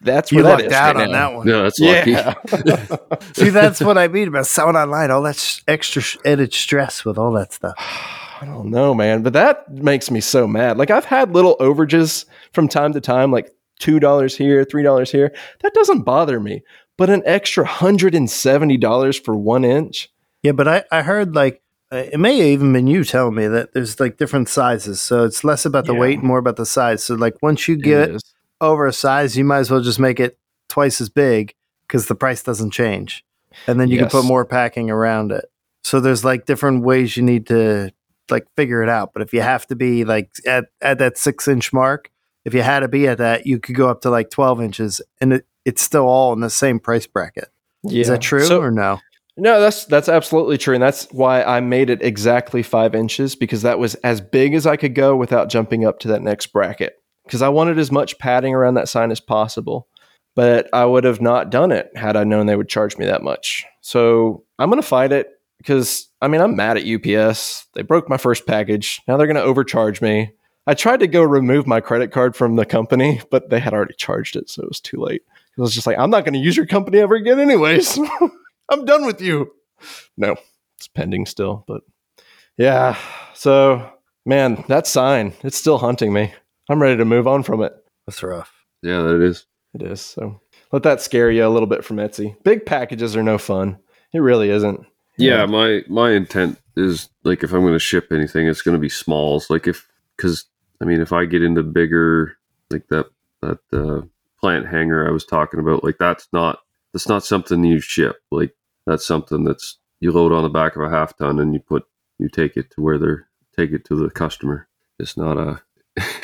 [0.00, 1.30] that's You where that lucked is out right on now.
[1.30, 1.48] that one.
[1.48, 2.96] yeah that's lucky Yeah.
[3.34, 5.10] See, that's what I mean about selling online.
[5.10, 7.74] All that sh- extra sh- added stress with all that stuff.
[8.40, 10.76] I don't know, man, but that makes me so mad.
[10.78, 15.10] Like I've had little overages from time to time, like two dollars here, three dollars
[15.10, 15.34] here.
[15.62, 16.62] That doesn't bother me.
[16.96, 20.08] But an extra hundred and seventy dollars for one inch.
[20.44, 21.60] Yeah, but I, I heard like
[21.92, 25.24] uh, it may have even been you telling me that there's like different sizes, so
[25.24, 25.98] it's less about the Yeah.
[26.00, 27.02] weight, more about the size.
[27.02, 28.10] So like once you get
[28.60, 28.66] is.
[28.66, 31.54] over size, you might as well just make it twice as big
[31.86, 33.24] because the price doesn't change,
[33.66, 35.46] and then you can put more packing around it.
[35.84, 37.92] So there's like different ways you need to
[38.30, 39.12] like figure it out.
[39.14, 42.10] But if you have to be like at at that six inch mark,
[42.44, 45.00] if you had to be at that, you could go up to like twelve inches,
[45.20, 47.48] and it, it's still all in the same price bracket.
[47.84, 48.02] Yeah.
[48.02, 49.00] Is that true So- or no?
[49.40, 53.62] No, that's that's absolutely true, and that's why I made it exactly five inches because
[53.62, 56.97] that was as big as I could go without jumping up to that next bracket.
[57.28, 59.86] Because I wanted as much padding around that sign as possible,
[60.34, 63.22] but I would have not done it had I known they would charge me that
[63.22, 63.66] much.
[63.82, 67.66] So I'm going to fight it because I mean I'm mad at UPS.
[67.74, 69.02] They broke my first package.
[69.06, 70.32] Now they're going to overcharge me.
[70.66, 73.94] I tried to go remove my credit card from the company, but they had already
[73.94, 75.22] charged it, so it was too late.
[75.58, 77.98] I was just like, I'm not going to use your company ever again, anyways.
[78.70, 79.50] I'm done with you.
[80.16, 80.36] No,
[80.76, 81.82] it's pending still, but
[82.56, 82.96] yeah.
[83.34, 83.90] So,
[84.24, 86.32] man, that sign, it's still hunting me.
[86.68, 87.74] I'm ready to move on from it.
[88.06, 88.52] That's rough.
[88.82, 90.00] yeah that is It is.
[90.00, 90.40] So,
[90.72, 92.36] let that scare you a little bit from Etsy.
[92.42, 93.78] Big packages are no fun.
[94.12, 94.84] It really isn't.
[95.16, 98.80] Yeah, my my intent is like if I'm going to ship anything, it's going to
[98.80, 99.50] be smalls.
[99.50, 100.44] Like if because
[100.80, 102.36] I mean, if I get into bigger
[102.70, 103.06] like that
[103.42, 104.02] that uh,
[104.40, 106.60] plant hanger I was talking about, like that's not
[106.92, 108.16] that's not something you ship.
[108.30, 108.54] Like
[108.86, 111.84] that's something that's you load on the back of a half ton and you put
[112.18, 114.68] you take it to where they're take it to the customer.
[115.00, 115.62] It's not a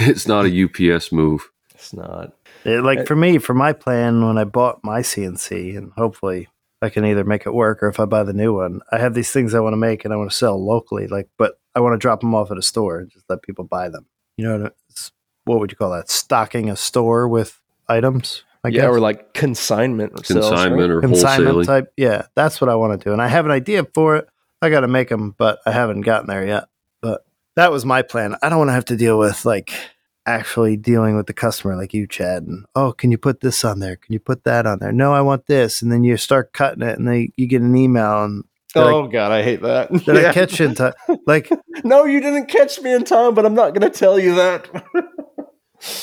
[0.09, 1.51] it's not a UPS move.
[1.75, 2.33] It's not.
[2.65, 6.49] It, like for me, for my plan, when I bought my CNC, and hopefully
[6.81, 9.15] I can either make it work or if I buy the new one, I have
[9.15, 11.07] these things I want to make and I want to sell locally.
[11.07, 13.65] Like, but I want to drop them off at a store and just let people
[13.65, 14.07] buy them.
[14.37, 15.13] You know, it's,
[15.45, 16.11] what would you call that?
[16.11, 18.45] Stocking a store with items.
[18.65, 18.91] I yeah, guess.
[18.91, 20.57] or like consignment or sales, right?
[20.57, 21.67] Consignment or consignment wholesaling.
[21.67, 21.93] type.
[21.99, 24.29] Yeah, that's what I want to do, and I have an idea for it.
[24.63, 26.65] I got to make them, but I haven't gotten there yet.
[27.03, 28.37] But that was my plan.
[28.41, 29.71] I don't want to have to deal with like
[30.27, 32.45] actually dealing with the customer, like you, Chad.
[32.45, 33.97] And oh, can you put this on there?
[33.97, 34.93] Can you put that on there?
[34.93, 37.77] No, I want this, and then you start cutting it, and they you get an
[37.77, 39.93] email, and did, Oh god, I hate that.
[40.05, 40.31] Did Yeah.
[40.31, 40.95] I catch you in time?
[41.27, 41.49] Like,
[41.85, 44.69] No, you didn't catch me in time, but I'm not going to tell you that.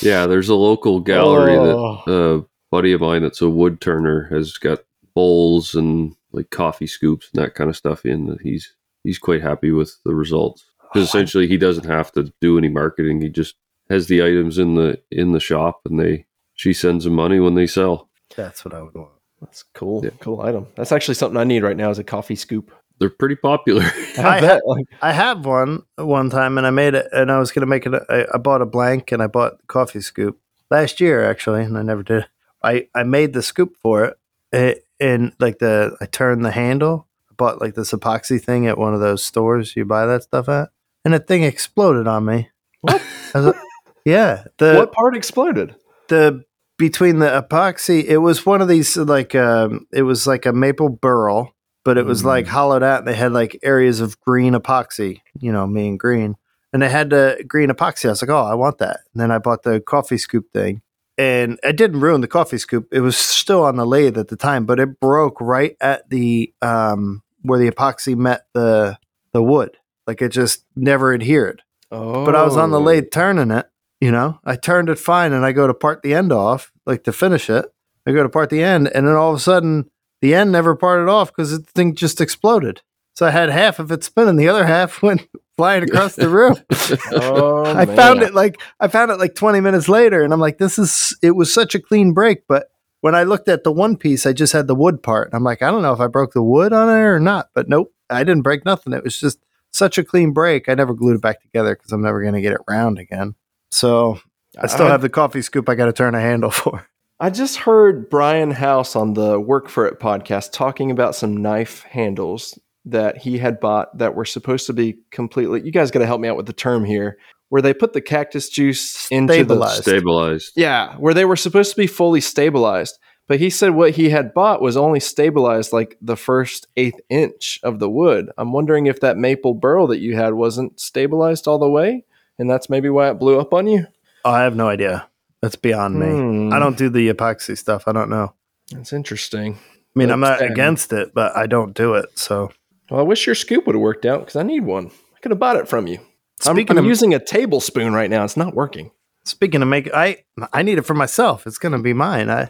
[0.00, 2.02] Yeah, there's a local gallery Oh.
[2.06, 4.80] that a buddy of mine that's a wood turner has got
[5.14, 8.26] bowls and like coffee scoops and that kind of stuff in.
[8.26, 12.32] that He's he's quite happy with the results because oh, essentially he doesn't have to
[12.40, 13.20] do any marketing.
[13.20, 13.56] He just
[13.92, 17.54] has the items in the in the shop and they she sends them money when
[17.54, 18.08] they sell.
[18.36, 19.10] that's what I would want.
[19.40, 20.04] That's cool.
[20.04, 20.10] Yeah.
[20.20, 20.66] Cool item.
[20.76, 22.70] That's actually something I need right now is a coffee scoop.
[22.98, 23.82] They're pretty popular.
[24.18, 24.62] I bet.
[24.64, 27.66] Like, I have one one time, and I made it, and I was going to
[27.66, 27.94] make it.
[28.08, 30.38] I, I bought a blank, and I bought the coffee scoop
[30.70, 32.26] last year, actually, and I never did.
[32.62, 34.18] I I made the scoop for it,
[34.52, 37.08] it and like the I turned the handle.
[37.28, 40.48] I bought like this epoxy thing at one of those stores you buy that stuff
[40.48, 40.70] at,
[41.04, 42.50] and the thing exploded on me.
[42.82, 43.02] What?
[43.34, 43.56] I was like,
[44.04, 45.74] yeah, the what part exploded?
[46.08, 46.44] the
[46.78, 50.88] between the epoxy it was one of these like um it was like a maple
[50.88, 52.26] burl but it was Mm.
[52.26, 55.98] like hollowed out and they had like areas of green epoxy you know me and
[56.00, 56.36] green.
[56.72, 58.06] And they had the green epoxy.
[58.06, 59.00] I was like oh i want that.
[59.12, 60.82] And then i bought the coffee scoop thing.
[61.18, 62.88] And it didn't ruin the coffee scoop.
[62.90, 66.52] It was still on the lathe at the time but it broke right at the
[66.62, 68.98] um where the epoxy met the
[69.32, 69.76] the wood.
[70.06, 71.62] Like it just never adhered.
[71.92, 73.66] Oh, but I was on the lathe turning it.
[74.02, 77.04] You know, I turned it fine, and I go to part the end off, like
[77.04, 77.66] to finish it.
[78.04, 79.88] I go to part the end, and then all of a sudden,
[80.20, 82.82] the end never parted off because the thing just exploded.
[83.14, 86.56] So I had half of it spinning, the other half went flying across the room.
[87.12, 87.94] Oh, I man.
[87.94, 91.16] found it like I found it like 20 minutes later, and I'm like, this is.
[91.22, 94.32] It was such a clean break, but when I looked at the one piece, I
[94.32, 95.30] just had the wood part.
[95.32, 97.68] I'm like, I don't know if I broke the wood on it or not, but
[97.68, 98.94] nope, I didn't break nothing.
[98.94, 99.38] It was just
[99.70, 100.68] such a clean break.
[100.68, 103.36] I never glued it back together because I'm never going to get it round again.
[103.72, 104.20] So
[104.58, 105.68] I still have the coffee scoop.
[105.68, 106.86] I got to turn a handle for.
[107.18, 111.82] I just heard Brian House on the Work for It podcast talking about some knife
[111.84, 115.62] handles that he had bought that were supposed to be completely.
[115.62, 117.16] You guys got to help me out with the term here,
[117.48, 119.78] where they put the cactus juice into Stabilized.
[119.78, 120.52] the Stabilized.
[120.56, 122.98] yeah, where they were supposed to be fully stabilized.
[123.28, 127.60] But he said what he had bought was only stabilized like the first eighth inch
[127.62, 128.30] of the wood.
[128.36, 132.04] I'm wondering if that maple burl that you had wasn't stabilized all the way,
[132.38, 133.86] and that's maybe why it blew up on you.
[134.24, 135.08] I have no idea.
[135.40, 136.06] That's beyond me.
[136.06, 136.52] Hmm.
[136.52, 137.84] I don't do the epoxy stuff.
[137.88, 138.34] I don't know.
[138.70, 139.54] That's interesting.
[139.54, 142.06] I mean, I'm not against it, but I don't do it.
[142.18, 142.50] So
[142.90, 144.86] Well, I wish your scoop would have worked out because I need one.
[145.16, 145.98] I could have bought it from you.
[146.46, 148.24] I'm, I'm of using a tablespoon right now.
[148.24, 148.90] It's not working.
[149.24, 151.46] Speaking of make, I I need it for myself.
[151.46, 152.30] It's gonna be mine.
[152.30, 152.48] I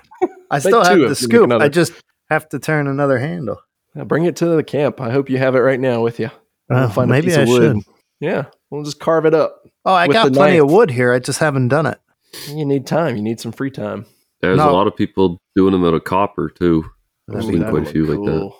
[0.50, 1.44] I still have the if you make scoop.
[1.44, 1.64] another.
[1.64, 1.92] I just
[2.30, 3.60] have to turn another handle.
[3.94, 5.00] Yeah, bring it to the camp.
[5.00, 6.30] I hope you have it right now with you.
[6.70, 7.76] A maybe I wood.
[7.76, 7.94] should.
[8.20, 9.64] Yeah, we'll just carve it up.
[9.84, 11.12] Oh, I got the plenty of wood here.
[11.12, 12.00] I just haven't done it.
[12.48, 13.16] You need time.
[13.16, 14.06] You need some free time.
[14.40, 14.70] There's No.
[14.70, 16.86] a lot of people doing them out of copper too.
[17.30, 18.40] I've Ooh, seen quite a few look like that.
[18.40, 18.56] cool.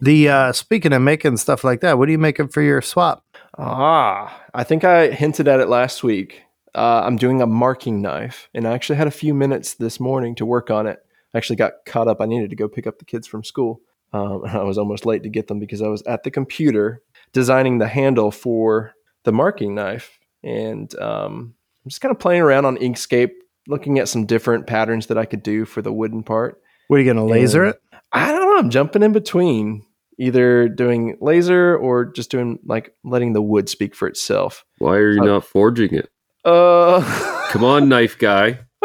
[0.00, 3.24] The uh speaking of making stuff like that, what are you making for your swap?
[3.58, 6.42] Ah, I think I hinted at it last week.
[6.74, 10.34] Uh, I'm doing a marking knife, and I actually had a few minutes this morning
[10.36, 11.00] to work on it.
[11.34, 12.20] I actually got caught up.
[12.20, 13.80] I needed to go pick up the kids from school.
[14.12, 17.02] Um, I was almost late to get them because I was at the computer
[17.32, 18.92] designing the handle for
[19.28, 20.18] the marking knife.
[20.42, 23.32] And um, I'm just kind of playing around on Inkscape,
[23.66, 26.60] looking at some different patterns that I could do for the wooden part.
[26.88, 27.70] What are you gonna laser Yeah.
[27.72, 27.82] it?
[28.12, 28.56] I don't know.
[28.58, 29.84] I'm jumping in between
[30.18, 34.64] either doing laser or just doing like letting the wood speak for itself.
[34.78, 36.08] Why are you Uh, not forging it?
[36.44, 37.02] Uh,
[37.50, 38.60] Come on, knife guy.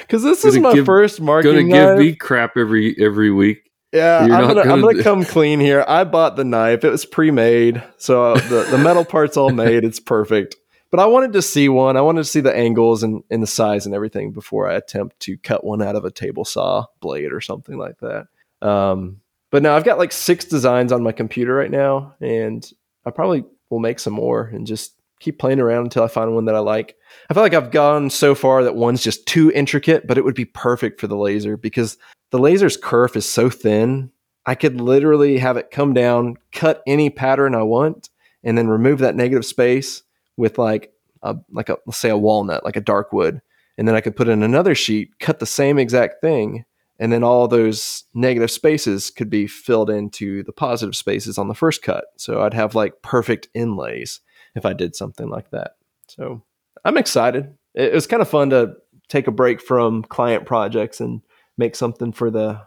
[0.00, 1.98] because this is Gonna my give- first marking Gonna knife.
[1.98, 3.63] give me crap every every week.
[3.94, 5.84] Yeah, you're I'm not gonna, I'm gonna gonna come clean here.
[5.86, 9.84] I bought the knife; it was pre-made, so the the metal part's all made.
[9.84, 10.56] It's perfect.
[10.90, 11.96] But I wanted to see one.
[11.96, 15.18] I wanted to see the angles and, and the size and everything before I attempt
[15.20, 18.28] to cut one out of a table saw blade or something like that.
[18.62, 22.68] Um, but now I've got like six designs on my computer right now, and
[23.04, 26.44] I probably will make some more and just keep playing around until I find one
[26.44, 26.96] that I like.
[27.30, 30.34] I feel like I've gone so far that one's just too intricate, but it would
[30.34, 31.96] be perfect for the laser because
[32.34, 34.10] the laser's kerf is so thin.
[34.44, 38.10] I could literally have it come down, cut any pattern I want,
[38.42, 40.02] and then remove that negative space
[40.36, 40.92] with like
[41.22, 43.40] a like a let's say a walnut, like a dark wood,
[43.78, 46.64] and then I could put in another sheet, cut the same exact thing,
[46.98, 51.54] and then all those negative spaces could be filled into the positive spaces on the
[51.54, 52.06] first cut.
[52.16, 54.18] So I'd have like perfect inlays
[54.56, 55.76] if I did something like that.
[56.08, 56.42] So
[56.84, 57.56] I'm excited.
[57.74, 58.74] It was kind of fun to
[59.06, 61.22] take a break from client projects and
[61.56, 62.62] make something for the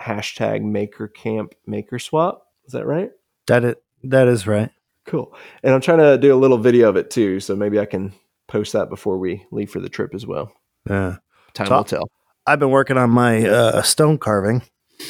[0.00, 2.46] hashtag maker camp maker swap.
[2.66, 3.10] Is that right?
[3.46, 4.70] That it that is right.
[5.06, 5.34] Cool.
[5.62, 8.14] And I'm trying to do a little video of it too, so maybe I can
[8.48, 10.52] post that before we leave for the trip as well.
[10.88, 11.16] Yeah.
[11.52, 12.10] Time So- will tell.
[12.46, 14.62] I've been working on my uh, stone carving.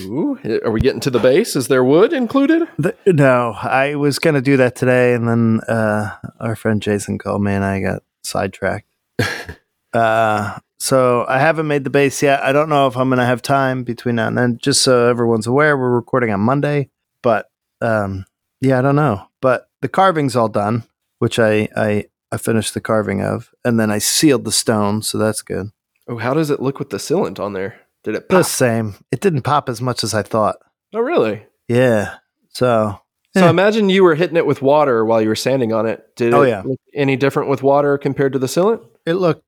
[0.02, 1.56] Ooh, are we getting to the base?
[1.56, 2.68] Is there wood included?
[2.78, 7.18] The, no, I was going to do that today, and then uh, our friend Jason
[7.18, 8.86] called me, and I got sidetracked.
[9.92, 12.42] uh, so I haven't made the base yet.
[12.42, 14.58] I don't know if I'm going to have time between now and then.
[14.60, 16.90] Just so everyone's aware, we're recording on Monday,
[17.22, 18.26] but um,
[18.60, 19.26] yeah, I don't know.
[19.40, 20.84] But the carving's all done,
[21.18, 25.18] which I I I finished the carving of, and then I sealed the stone, so
[25.18, 25.70] that's good.
[26.08, 27.80] Oh, how does it look with the sealant on there?
[28.02, 28.38] Did it pop?
[28.40, 28.94] The same.
[29.10, 30.56] It didn't pop as much as I thought.
[30.92, 31.44] Oh, really?
[31.68, 32.16] Yeah.
[32.50, 33.00] So
[33.34, 33.50] So Yeah.
[33.50, 36.14] imagine you were hitting it with water while you were sanding on it.
[36.16, 36.62] Did Oh, it yeah.
[36.64, 38.82] look any different with water compared to the sealant?
[39.06, 39.42] it looked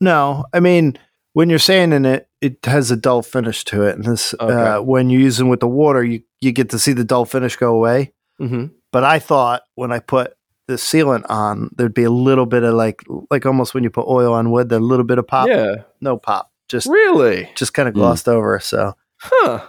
[0.00, 0.98] no i mean
[1.34, 4.52] when you're sanding it it has a dull finish to it and this Okay.
[4.54, 7.56] uh, when you're using with the water you, you get to see the dull finish
[7.56, 8.66] go away Mm-hmm.
[8.90, 10.34] but i thought when i put
[10.66, 14.06] the sealant on there'd be a little bit of like like almost when you put
[14.08, 15.76] oil on wood the little bit of pop Yeah.
[16.00, 17.48] no pop just Really?
[17.54, 17.98] just kind of Mm.
[17.98, 19.60] glossed over so Huh.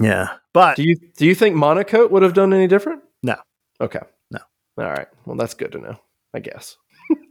[0.00, 3.02] yeah but Do you do you think monocoat would have done any different?
[3.22, 3.36] No.
[3.80, 4.00] Okay.
[4.30, 4.38] No.
[4.78, 5.08] All right.
[5.26, 5.96] Well, that's good to know.
[6.34, 6.76] I guess.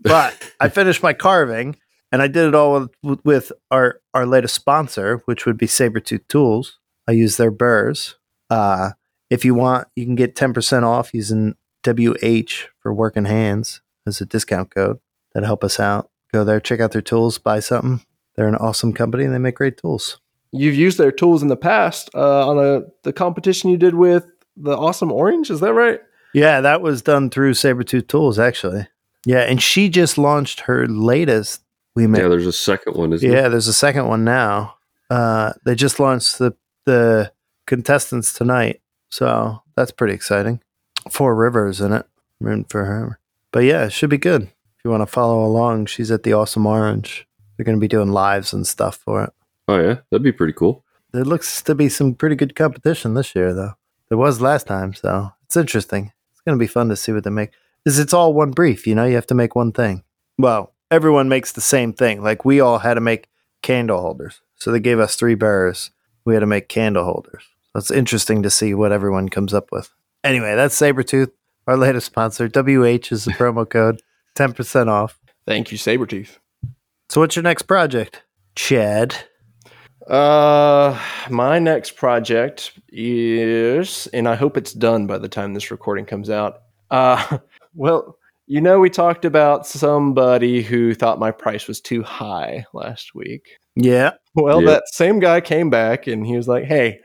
[0.02, 1.78] But I finished my carving
[2.12, 6.28] and I did it all with, with our, our latest sponsor, which would be Saburrtooth
[6.28, 6.80] Tools.
[7.08, 8.16] I use their burrs.
[8.50, 8.92] Uh,
[9.30, 11.56] if you want, you can get 10% off using
[11.88, 15.00] WH for working hands as a discount code.
[15.34, 16.10] That'll help us out.
[16.34, 18.06] Go there, check out their tools, buy something.
[18.36, 20.20] They're an awesome company and they make great tools.
[20.52, 24.26] You've used their tools in the past uh, on a the competition you did with
[24.58, 25.50] the Awesome Orange.
[25.50, 26.00] Is that right?
[26.34, 28.88] Yeah, that was done through Saburrtooth Tools, actually.
[29.26, 31.62] Yeah, and she just launched her latest.
[31.96, 33.50] We made Yeah, there's a second one, isn't Yeah, there?
[33.52, 34.76] there's a second one now.
[35.10, 36.56] Uh, they just launched the
[36.86, 37.32] the
[37.68, 40.62] contestants tonight, so that's pretty exciting.
[41.10, 42.06] Four Rivers in it,
[42.40, 43.20] rooting for her.
[43.52, 44.44] But yeah, it should be good.
[44.44, 47.28] If you want to follow along, she's at the Awesome Orange.
[47.58, 49.34] They're going to be doing lives and stuff for it.
[49.68, 50.84] Oh yeah, that'd be pretty cool.
[51.12, 53.74] There looks to be some pretty good competition this year, though.
[54.10, 56.12] There was last time, so it's interesting.
[56.32, 57.52] It's going to be fun to see what they make.
[57.86, 59.06] Is it's all one brief, you know?
[59.06, 60.04] You have to make one thing.
[60.38, 62.22] Well, everyone makes the same thing.
[62.22, 63.30] Like we all had to make
[63.62, 65.92] candle holders, so they gave us three bearers.
[66.26, 67.44] We had to make candle holders.
[67.74, 69.92] It's interesting to see what everyone comes up with.
[70.24, 71.32] Anyway, that's Saburrtooth,
[71.66, 72.48] our latest sponsor.
[72.48, 74.02] WH is the promo code,
[74.36, 75.20] ten percent off.
[75.48, 76.38] Thank you, Saburrtooth.
[77.10, 78.22] So, what's your next project,
[78.56, 79.16] Chad?
[80.08, 86.06] Uh, my next project is, and I hope it's done by the time this recording
[86.06, 86.64] comes out.
[86.90, 87.38] Uh,
[87.76, 93.16] well, you know, we talked about somebody who thought my price was too high last
[93.16, 93.44] week.
[93.76, 94.72] Yeah, Well, Yeah.
[94.72, 97.00] that same guy came back and he was like, "Hey,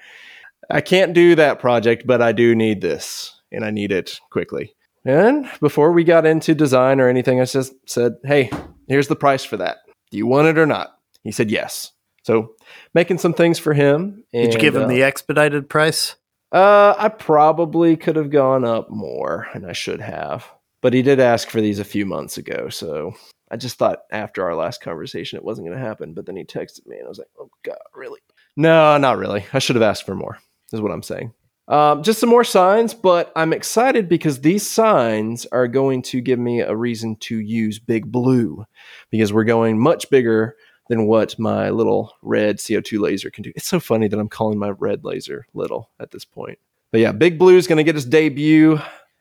[0.70, 4.74] I can't do that project, but I do need this, and I need it quickly."
[5.04, 8.50] And before we got into design or anything, I just said, "Hey,
[8.88, 9.78] here's the price for that.
[10.10, 11.92] Do you want it or not?" He said, "Yes."
[12.24, 12.54] So,
[12.92, 14.24] making some things for him.
[14.32, 16.16] did you give him uh, the expedited price?
[16.52, 20.46] uh, I probably could have gone up more, and I should have.
[20.86, 23.12] But he did ask for these a few months ago, so
[23.50, 26.14] I just thought after our last conversation it wasn't going to happen.
[26.14, 28.20] But then he texted me, and I was like, "Oh God, really?
[28.56, 29.44] No, not really.
[29.52, 30.38] I should have asked for more."
[30.72, 31.32] Is what I'm saying.
[31.66, 36.38] Um, just some more signs, but I'm excited because these signs are going to give
[36.38, 38.64] me a reason to use Big Blue
[39.10, 40.54] because we're going much bigger
[40.88, 43.50] than what my little red CO2 laser can do.
[43.56, 46.60] It's so funny that I'm calling my red laser little at this point.
[46.92, 48.78] But yeah, Big Blue is going to get his debut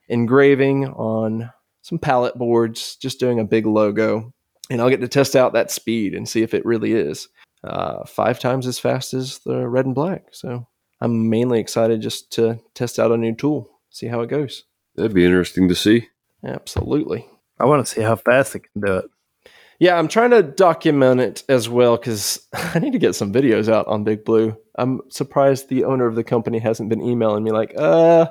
[0.08, 1.52] engraving on
[1.86, 4.34] some pallet boards, just doing a big logo.
[4.72, 7.30] And I'll get to test out that speed and see if it really is
[7.64, 10.30] uh, five times as fast as the red and black.
[10.32, 10.68] So
[11.00, 14.64] I'm mainly excited just to test out a new tool, see how it goes.
[14.96, 16.10] That'd be interesting to see.
[16.44, 17.30] Absolutely.
[17.60, 19.06] I want to see how fast it can do it.
[19.78, 23.72] Yeah, I'm trying to document it as well because I need to get some videos
[23.72, 24.58] out on Big Blue.
[24.74, 28.26] I'm surprised the owner of the company hasn't been emailing me like, uh,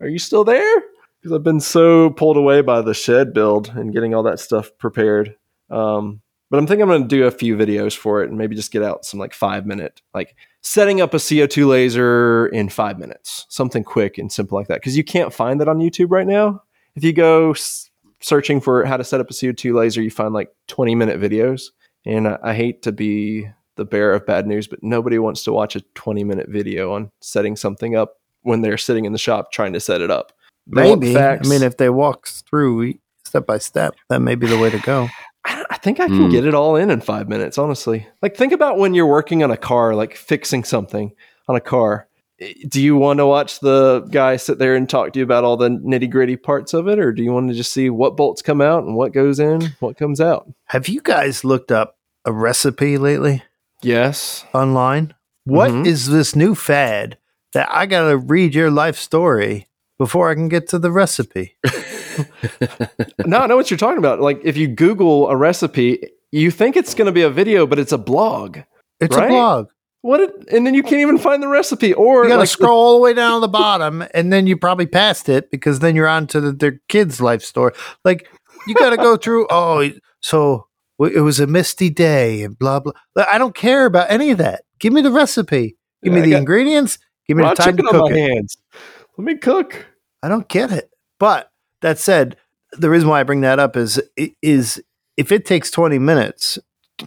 [0.00, 0.82] are you still there?
[1.20, 4.70] Because I've been so pulled away by the shed build and getting all that stuff
[4.78, 5.36] prepared.
[5.70, 8.56] Um, but I'm thinking I'm going to do a few videos for it and maybe
[8.56, 12.98] just get out some like five minute, like setting up a CO2 laser in five
[12.98, 14.80] minutes, something quick and simple like that.
[14.80, 16.62] Because you can't find that on YouTube right now.
[16.94, 17.90] If you go s-
[18.20, 21.64] searching for how to set up a CO2 laser, you find like 20 minute videos.
[22.06, 25.52] And I, I hate to be the bearer of bad news, but nobody wants to
[25.52, 29.52] watch a 20 minute video on setting something up when they're sitting in the shop
[29.52, 30.32] trying to set it up.
[30.68, 31.14] They want Maybe.
[31.14, 31.48] facts.
[31.48, 32.94] I mean, if they walk through
[33.24, 35.08] step by step, that may be the way to go.
[35.44, 36.30] I I think I can Hmm.
[36.30, 38.06] get it all in in five minutes, honestly.
[38.22, 41.12] Like, think about when you're working on a car, like fixing something
[41.48, 42.06] on a car.
[42.68, 45.56] Do you want to watch the guy sit there and talk to you about all
[45.56, 48.42] the nitty gritty parts of it, or do you want to just see what bolts
[48.42, 50.48] come out and what goes in, what comes out?
[50.66, 53.42] Have you guys looked up a recipe lately
[53.82, 54.44] Yes.
[54.52, 55.14] online?
[55.44, 56.12] What is Mhm.
[56.12, 57.16] this new fad
[57.54, 59.66] that I got to read your life story
[59.98, 61.56] before I can get to the recipe?
[63.26, 64.20] no, I know what you're talking about.
[64.20, 67.78] Like, if you Google a recipe, you think it's going to be a video, but
[67.78, 68.58] it's a blog.
[69.00, 69.26] It's Right?
[69.26, 69.68] a blog.
[70.02, 70.20] What?
[70.20, 72.78] It, and then you can't even find the recipe, or You got to like, scroll
[72.78, 75.96] all the way down to the bottom, and then you probably passed it because then
[75.96, 77.72] you're on to the, their kids' life story.
[78.04, 78.28] Like
[78.68, 79.46] you got to go through.
[79.50, 79.90] Oh,
[80.20, 80.66] so
[81.00, 82.92] it was a misty day and blah blah.
[83.30, 84.62] I don't care about any of that.
[84.78, 85.76] Give me the recipe.
[86.04, 86.98] Give me the got ingredients.
[87.26, 88.30] Give me raw the time to chicken on cook my it.
[88.34, 88.56] hands.
[89.18, 89.86] Let me cook.
[90.22, 90.90] I don't get it.
[91.18, 91.50] But
[91.82, 92.36] that said,
[92.72, 94.00] the reason why I bring that up is
[94.42, 94.82] is
[95.16, 96.58] if it takes 20 minutes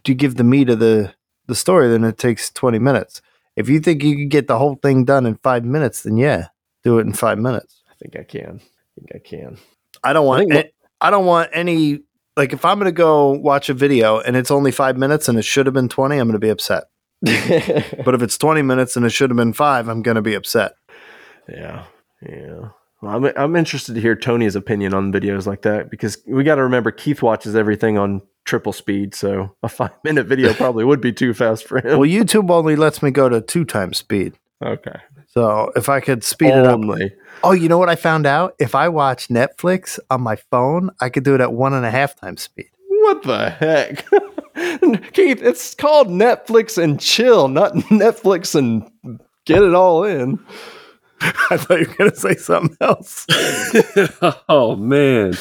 [0.04, 1.14] to give the meat of the
[1.48, 3.22] the story, then it takes 20 minutes.
[3.56, 6.48] If you think you can get the whole thing done in five minutes, then yeah,
[6.84, 7.82] do it in five minutes.
[7.90, 8.62] I think I can.
[8.62, 9.58] I think I can.
[10.04, 10.68] I don't want think
[11.02, 12.02] I, I don't want any
[12.36, 15.46] like if I'm gonna go watch a video and it's only five minutes and it
[15.46, 16.86] should have been 20, I'm gonna be upset.
[18.04, 20.74] But if it's 20 minutes and it should have been five, I'm gonna be upset.
[21.48, 21.86] yeah,
[22.28, 22.70] yeah.
[23.02, 26.56] Well, I'm I'm interested to hear Tony's opinion on videos like that because we got
[26.56, 31.02] to remember Keith watches everything on triple speed, so a five minute video probably would
[31.02, 32.00] be too fast for him.
[32.00, 34.38] Well, YouTube only lets me go to two times speed.
[34.64, 36.80] okay, So if I could speed it up.
[37.44, 38.54] Oh, you know what I found out?
[38.60, 41.90] If I watch Netflix on my phone, I could do it at one and a
[41.92, 42.70] half times speed.
[42.88, 44.06] What the heck,
[45.14, 45.42] Keith?
[45.42, 50.40] It's called Netflix and chill, not Netflix and get it all in.
[51.52, 53.26] I thought you were going to say something else.
[54.50, 55.34] oh man,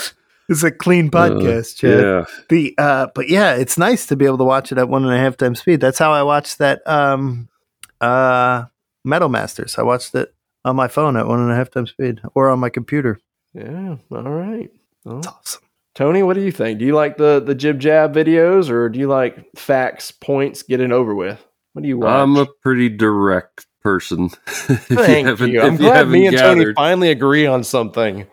[0.49, 2.01] It's a clean podcast, Chad.
[2.01, 2.24] yeah.
[2.49, 5.12] The uh, but yeah, it's nice to be able to watch it at one and
[5.12, 5.81] a half times speed.
[5.81, 7.49] That's how I watched that um,
[8.01, 8.64] uh,
[9.05, 9.78] Metal Masters.
[9.78, 12.59] I watched it on my phone at one and a half times speed, or on
[12.59, 13.18] my computer.
[13.55, 13.97] Yeah.
[14.11, 14.70] All right.
[15.05, 15.62] Well, It's awesome.
[15.95, 16.78] Tony, what do you think?
[16.78, 20.81] Do you like the the jib jab videos, or do you like facts, points, get
[20.81, 21.45] it over with?
[21.72, 22.11] What do you watch?
[22.11, 24.28] I'm a pretty direct person.
[24.47, 25.61] Thank haven't- you.
[25.61, 28.26] I'm if glad haven't me and Tony finally agree on something.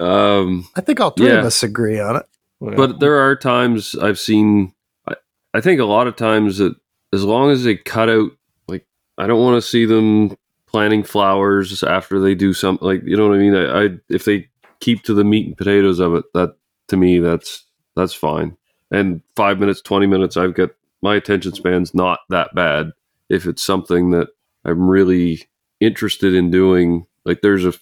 [0.00, 1.38] Um, I think all three Yeah.
[1.40, 2.26] of us agree on it.
[2.60, 4.72] Well, but there are times I've seen.
[5.08, 5.14] I,
[5.54, 6.74] I think a lot of times that
[7.12, 8.30] as long as they cut out,
[8.68, 8.86] like
[9.16, 10.36] I don't want to see them
[10.66, 12.86] planting flowers after they do something.
[12.86, 13.54] Like you know what I mean.
[13.54, 14.48] I, I if they
[14.80, 16.56] keep to the meat and potatoes of it, that
[16.88, 17.64] to me that's
[17.96, 18.56] that's fine.
[18.90, 20.70] And five minutes, twenty minutes, I've got
[21.02, 22.90] my attention span's not that bad.
[23.28, 24.28] If it's something that
[24.68, 25.48] I'm really
[25.80, 27.72] interested in doing, like there's a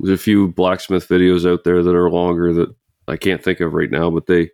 [0.00, 2.74] there's a few blacksmith videos out there that are longer that
[3.08, 4.50] I can't think of right now, but they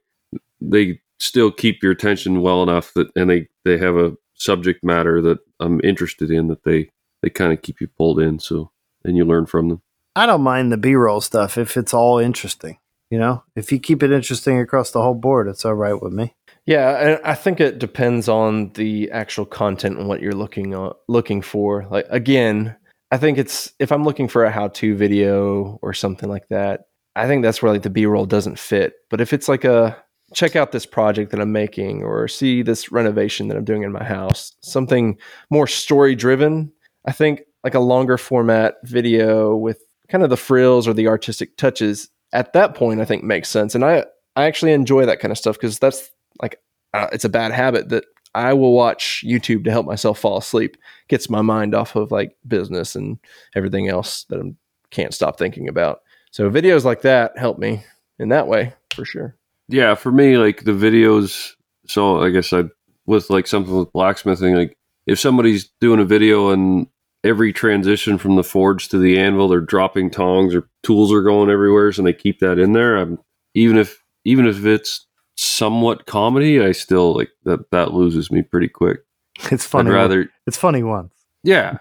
[0.61, 5.21] they still keep your attention well enough that and they they have a subject matter
[5.23, 6.91] that I'm interested in that they
[7.23, 8.71] they kind of keep you pulled in so
[9.05, 9.83] and you learn from them.
[10.15, 12.79] I don't mind the B roll stuff if it's all interesting.
[13.11, 16.13] You know, if you keep it interesting across the whole board, it's all right with
[16.13, 16.35] me.
[16.69, 20.75] Yeah, I think it depends on the actual content and what you're looking
[21.09, 21.87] looking for.
[21.91, 22.77] Like again,
[23.11, 27.27] I think it's if I'm looking for a how-to video or something like that, I
[27.27, 28.93] think that's where like the B-roll doesn't fit.
[29.09, 29.97] But if it's like a
[30.35, 33.91] check out this project that I'm making or see this renovation that I'm doing in
[33.91, 35.17] my house, something
[35.49, 36.71] more story driven,
[37.07, 41.57] I think like a longer format video with kind of the frills or the artistic
[41.57, 43.75] touches at that point I think makes sense.
[43.75, 44.05] And I
[44.37, 46.11] I actually enjoy that kind of stuff because that's
[46.41, 46.61] like
[46.95, 50.77] uh, it's a bad habit that I will watch YouTube to help myself fall asleep.
[51.09, 53.19] Gets my mind off of like business and
[53.55, 54.53] everything else that I
[54.91, 56.03] can't stop thinking about.
[56.31, 57.85] So videos like that help me
[58.19, 59.37] in that way for sure.
[59.69, 61.55] Yeah, for me like the videos
[61.87, 62.65] so I guess I
[63.07, 64.77] with like something with blacksmithing like
[65.07, 66.87] if somebody's doing a video and
[67.25, 71.51] every transition from the forge to the anvil they're dropping tongs or tools are going
[71.51, 73.19] everywhere and they keep that in there I'm
[73.55, 75.07] even if even if it's
[75.39, 79.01] somewhat comedy I still like that that loses me pretty quick
[79.53, 79.91] It's funny.
[79.91, 81.13] I'd rather it's funny once.
[81.45, 81.79] yeah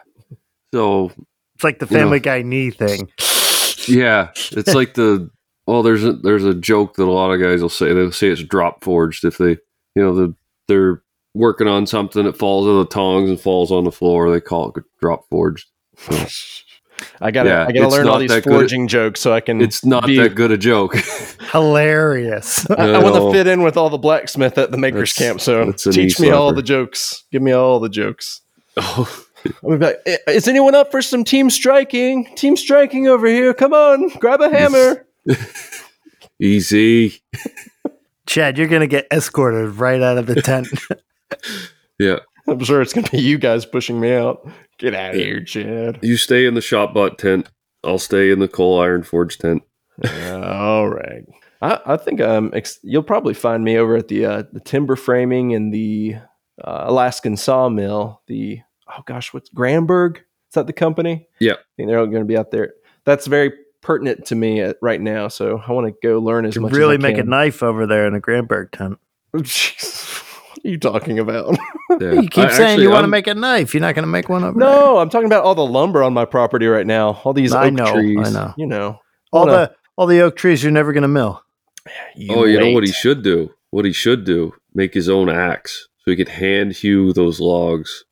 [0.73, 1.11] so
[1.55, 2.03] It's like the You know.
[2.03, 3.09] Family Guy knee thing.
[3.87, 5.29] Yeah, it's like the
[5.65, 5.81] well.
[5.81, 7.93] There's a there's a joke that a lot of guys will say.
[7.93, 9.51] They'll say it's drop forged if they
[9.95, 10.35] you know the
[10.67, 11.01] they're
[11.33, 14.29] working on something that falls on the tongs and falls on the floor.
[14.29, 15.67] They call it drop forged.
[17.21, 18.53] I gotta, Yeah, I gotta learn all these that good.
[18.53, 19.61] forging jokes so I can.
[19.61, 20.95] It's not be- that good a joke.
[21.51, 22.69] Hilarious.
[22.71, 25.41] I, I want to fit in with all the blacksmith at the makers That's- camp.
[25.41, 27.23] So teach knee me all the jokes.
[27.31, 28.41] Give me all the jokes.
[28.77, 29.23] oh,
[29.63, 32.25] I'm be like, "Eh, is anyone up for some team striking?
[32.35, 33.53] Team striking over here.
[33.53, 35.05] Come on, grab a hammer.
[36.39, 37.21] easy.
[38.25, 40.67] Chad, you're gonna get escorted right out of the tent.
[41.99, 42.17] Yeah,
[42.47, 44.47] I'm sure it's gonna be you guys pushing me out.
[44.77, 45.99] Get out of here, Chad.
[46.01, 47.49] you stay in the ShopBot tent.
[47.83, 49.63] I'll stay in the coal iron forge tent.
[50.23, 51.23] all right.
[51.61, 54.95] I, I think um, ex- you'll probably find me over at the uh, the timber
[54.95, 56.15] framing and the
[56.63, 58.21] uh, Alaskan sawmill.
[58.27, 58.59] The
[58.89, 60.17] oh gosh, what's Granberg?
[60.17, 61.27] Is that the company?
[61.39, 61.53] Yeah.
[61.53, 62.73] I think they're all going to be out there.
[63.05, 63.51] That's very
[63.81, 65.27] pertinent to me at, right now.
[65.29, 66.73] So I want to go learn as You much.
[66.73, 68.99] really as I make a knife over there in a Granberg tent.
[70.57, 70.63] Jeez.
[70.63, 71.57] what are you talking about?
[71.99, 72.11] Yeah.
[72.13, 73.73] You keep I- saying actually, you want to I'm- make a knife.
[73.73, 74.67] You're not going to make one over there.
[74.69, 77.13] no, I'm talking about all the lumber on my property right now.
[77.23, 78.27] All these I oak know, trees.
[78.27, 78.53] I know.
[78.57, 78.99] You know.
[79.31, 81.41] all Wanna- the all the oak trees you're never going to mill.
[82.29, 82.95] oh, you know what he wait.
[82.95, 83.51] should do?
[83.71, 84.53] What he should do?
[84.75, 88.03] Make his own axe so he could hand hew those logs.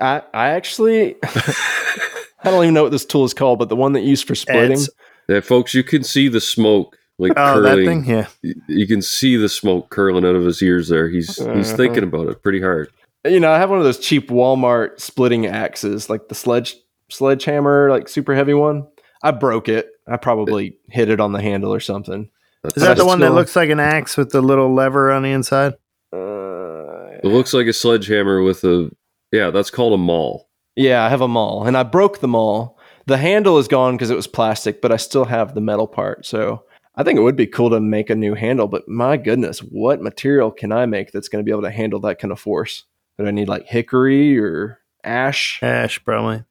[0.00, 3.92] I I actually I don't even know what this tool is called, but the one
[3.94, 4.72] that you use for splitting.
[4.72, 4.88] It's-
[5.28, 8.02] Yeah, folks, you can see the smoke like Oh, that curling.
[8.04, 8.04] thing.
[8.16, 8.26] Yeah.
[8.42, 10.88] Y- You can see the smoke curling out of his ears.
[10.88, 11.76] There, he's he's Uh-huh.
[11.76, 12.90] thinking about it pretty hard.
[13.24, 16.76] you know, I have one of those cheap Walmart splitting axes, like the sledge
[17.10, 18.86] sledgehammer, like super heavy one.
[19.22, 19.88] I broke it.
[20.08, 22.30] I probably hit it on the handle or something.
[22.62, 25.10] That's Is that the I one that looks like an axe with the little lever
[25.12, 25.74] on the inside?
[26.12, 28.90] Uh, It looks like a sledgehammer with a
[29.32, 29.50] yeah.
[29.50, 30.48] That's called a maul.
[30.76, 32.78] yeah, I have a maul, and I broke the maul.
[33.06, 36.24] The handle is gone because it was plastic, but I still have the metal part.
[36.26, 36.64] So
[36.96, 38.66] I think it would be cool to make a new handle.
[38.68, 42.00] But my goodness, what material can I make that's going to be able to handle
[42.00, 42.84] that kind of force?
[43.18, 46.44] Do I need like hickory or ash Ash, probably.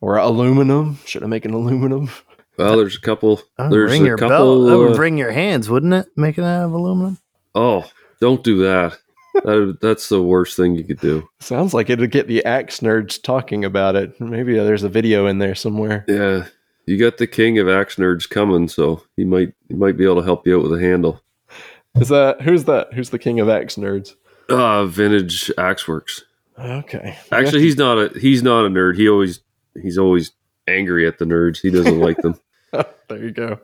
[0.00, 0.98] or aluminum?
[1.04, 2.10] Should I make an aluminum?
[2.58, 3.40] Well, there's a couple.
[3.58, 4.36] That There's ring a your couple.
[4.66, 4.68] belt.
[4.70, 6.06] That would uh, ring your hands, wouldn't it?
[6.16, 7.18] Making it out of aluminum.
[7.54, 7.84] oh,
[8.20, 8.98] don't do that.
[9.44, 9.78] that.
[9.80, 11.26] That's the worst thing you could do.
[11.40, 14.20] Sounds like it'd get the axe nerds talking about it.
[14.20, 16.04] Maybe there's a video in there somewhere.
[16.08, 16.46] Yeah,
[16.86, 20.16] you got the king of axe nerds coming, so he might he might be able
[20.16, 21.20] to help you out with a handle.
[21.96, 22.92] Is that who's that?
[22.94, 24.14] Who's the king of axe nerds?
[24.48, 26.22] Uh vintage Axeworks.
[26.58, 27.16] Okay.
[27.32, 28.96] Actually, he's not a he's not a nerd.
[28.96, 29.40] He always
[29.80, 30.32] he's always
[30.66, 31.60] angry at the nerds.
[31.60, 32.38] He doesn't like them.
[32.72, 33.58] there you go.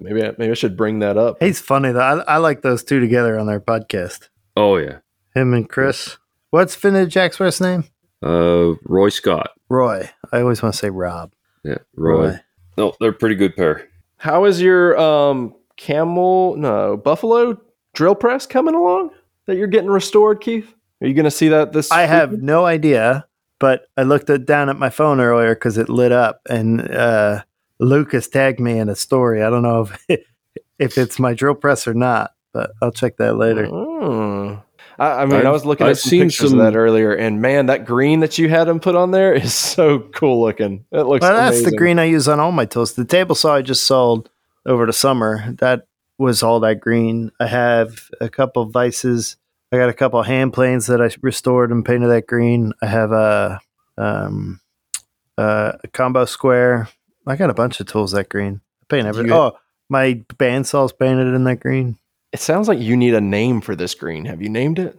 [0.00, 1.42] Maybe I, maybe I should bring that up.
[1.42, 2.00] He's funny though.
[2.00, 4.28] I, I like those two together on their podcast.
[4.56, 4.98] Oh yeah.
[5.34, 6.18] Him and Chris.
[6.50, 7.84] What's Vintage Axeworks' name?
[8.22, 9.50] Uh, Roy Scott.
[9.68, 10.10] Roy.
[10.32, 11.32] I always want to say Rob.
[11.64, 12.30] Yeah, Roy.
[12.30, 12.40] Roy.
[12.80, 13.86] No, they're a pretty good pair.
[14.16, 17.60] How is your um camel no buffalo
[17.92, 19.10] drill press coming along
[19.46, 20.74] that you're getting restored, Keith?
[21.02, 21.90] Are you going to see that this?
[21.90, 23.26] I have no idea,
[23.58, 27.42] but I looked at, down at my phone earlier because it lit up, and uh,
[27.80, 29.42] Lucas tagged me in a story.
[29.42, 30.20] I don't know if
[30.78, 33.66] if it's my drill press or not, but I'll check that later.
[33.66, 34.62] Mm.
[35.00, 36.76] I, I mean, I I've- was looking I've at some seen pictures some- of that
[36.78, 40.40] earlier, and man, that green that you had him put on there is so cool
[40.40, 40.84] looking.
[40.92, 41.22] It looks.
[41.22, 42.92] Well, that's the green I use on all my tools.
[42.92, 44.28] The table saw I just sold
[44.66, 45.52] over the summer.
[45.58, 45.86] That
[46.18, 47.32] was all that green.
[47.40, 49.36] I have a couple vices.
[49.72, 52.72] I got a couple hand planes that I restored and painted that green.
[52.82, 53.60] I have a
[53.96, 54.60] um
[55.38, 56.88] uh, a combo square.
[57.26, 58.60] I got a bunch of tools that green.
[58.82, 59.30] I paint everything.
[59.30, 59.56] You- Oh,
[59.88, 61.96] my bandsaw's painted in that green.
[62.32, 64.24] It sounds like you need a name for this green.
[64.24, 64.96] Have you named it?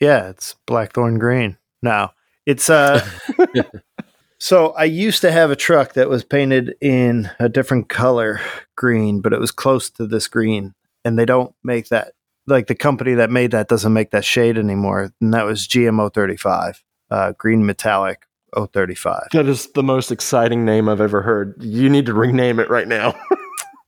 [0.00, 1.58] Yeah, it's blackthorn green.
[1.82, 2.12] Now
[2.46, 3.06] it's uh
[4.38, 8.40] so I used to have a truck that was painted in a different color
[8.76, 10.74] green, but it was close to this green.
[11.04, 12.12] And they don't make that
[12.46, 15.12] like the company that made that doesn't make that shade anymore.
[15.20, 19.28] And that was GMO thirty five, uh green metallic 035.
[19.32, 21.54] That is the most exciting name I've ever heard.
[21.62, 23.14] You need to rename it right now.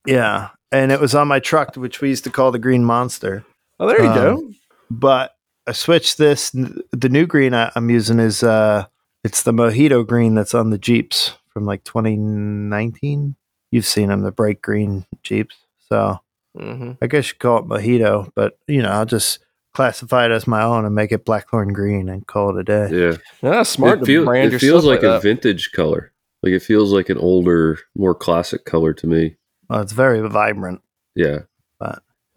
[0.07, 0.49] Yeah.
[0.71, 3.45] And it was on my truck, which we used to call the green monster.
[3.79, 4.51] oh, there you Um, go.
[4.89, 5.35] but
[5.67, 6.51] I switched this.
[6.51, 8.85] The new green I, I'm using is uh,
[9.23, 13.35] it's the Mojito green that's on the Jeeps from like 2019.
[13.71, 15.55] You've seen them, the bright green Jeeps.
[15.89, 16.19] So
[16.57, 19.39] hmm I guess you call it Mojito, but you know, I'll just
[19.73, 22.89] classify it as my own and make it Blackthorn green and call it a day.
[22.91, 26.11] Yeah, Yeah, smart it, to feel- brand it feels stuff like, a vintage color.
[26.43, 29.35] Like it feels like an older, more classic color to me.
[29.69, 30.81] Well, it's very vibrant.
[31.15, 31.39] Yeah,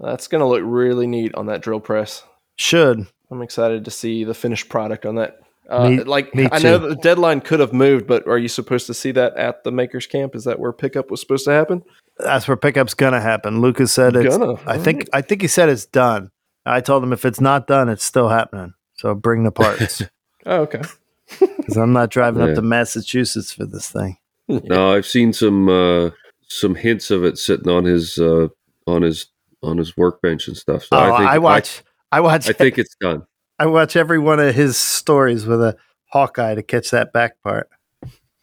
[0.01, 2.23] That's going to look really neat on that drill press.
[2.57, 5.41] Should I'm excited to see the finished product on that.
[5.69, 8.87] Uh, Me- like me I know the deadline could have moved, but are you supposed
[8.87, 10.35] to see that at the makers camp?
[10.35, 11.83] Is that where pickup was supposed to happen?
[12.17, 13.61] That's where pickup's gonna happen.
[13.61, 14.37] Lucas said it's.
[14.37, 14.59] Gonna.
[14.67, 15.09] I think.
[15.13, 16.31] I think he said it's done.
[16.65, 18.73] I told him if it's not done, it's still happening.
[18.95, 20.03] So bring the parts
[20.47, 20.81] Oh, okay.
[21.39, 22.49] because I'm not driving Yeah.
[22.51, 24.17] up to Massachusetts for this thing.
[24.49, 26.11] No, I've seen some uh,
[26.49, 28.49] some hints of it sitting on his uh,
[28.87, 29.27] on his
[29.63, 30.85] on his workbench and stuff.
[30.85, 31.83] So oh, I think I watch.
[32.11, 32.49] I, watch.
[32.49, 33.27] I, think it's done.
[33.59, 35.77] I watch every one of his stories with a
[36.11, 37.69] Hawkeye to catch that back part.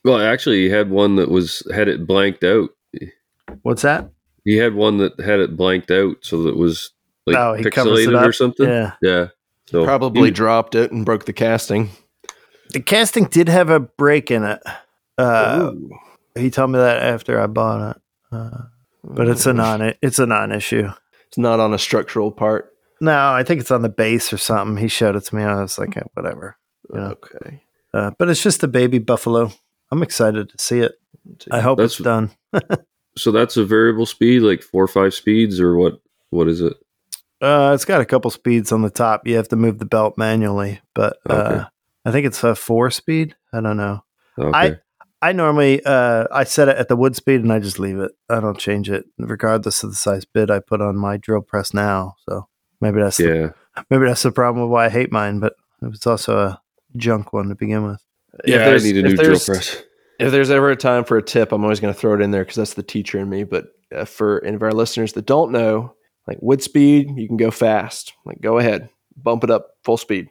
[0.04, 2.70] Well, actually, he had one that was had it blanked out.
[3.64, 4.10] What's that?
[4.44, 6.92] He had one that had it blanked out, so that it was
[7.26, 8.68] like Oh, he covers it pixelated or something.
[8.68, 8.92] Yeah.
[9.02, 9.28] yeah.
[9.68, 11.90] So Probably he- dropped it and broke the casting.
[12.70, 14.62] The casting did have a break in it.
[15.18, 15.90] Uh, Ooh.
[16.36, 18.58] He told me that after I bought it, uh,
[19.04, 19.94] but it's a non.
[20.02, 20.90] It's a non-issue.
[21.28, 22.72] It's not on a structural part.
[23.02, 24.78] No, I think it's on the base or something.
[24.82, 25.44] He showed it to me.
[25.44, 26.58] I was like, eh, whatever.
[26.94, 27.10] Yeah.
[27.10, 27.62] Okay.
[27.94, 29.52] Uh, but it's just a baby buffalo.
[29.92, 30.94] I'm excited to see it.
[31.52, 32.32] I hope That's- it's done.
[33.18, 36.00] so that's a variable speed, like four or five speeds, or what?
[36.30, 36.74] What is it?
[37.42, 39.28] Uh, it's got a couple speeds on the top.
[39.28, 41.64] You have to move the belt manually, but uh, Okay.
[42.06, 43.36] I think it's a four speed.
[43.54, 44.04] I don't know.
[44.40, 44.58] Okay.
[44.58, 44.78] I
[45.32, 48.12] normally uh, I set it at the wood speed and I just leave it.
[48.30, 51.74] I don't change it regardless of the size bit I put on my drill press
[51.74, 52.16] now.
[52.28, 52.48] So
[52.82, 53.54] maybe that's the,
[53.90, 55.40] maybe that's the problem with why I hate mine.
[55.40, 56.62] But it was also a
[56.98, 58.02] junk one to begin with.
[58.44, 59.82] If Yeah, I there's- need a new drill press.
[60.18, 62.32] If there's ever a time for a tip, I'm always going to throw it in
[62.32, 63.44] there because that's the teacher in me.
[63.44, 65.94] But uh, for any of our listeners that don't know,
[66.26, 68.14] like wood speed, you can go fast.
[68.26, 70.30] Like go ahead, bump it up full speed.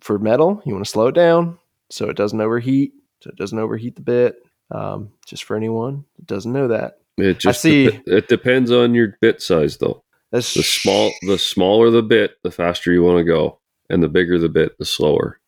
[0.00, 1.58] For metal, you want to slow it down
[1.90, 4.36] so it doesn't overheat, so it doesn't overheat the bit.
[4.70, 8.94] Um, just for anyone that doesn't know that, It just see- dep- it depends on
[8.94, 10.04] your bit size, though.
[10.30, 13.58] that's The small, the smaller the bit, the faster you want to go,
[13.88, 15.40] and the bigger the bit, the slower.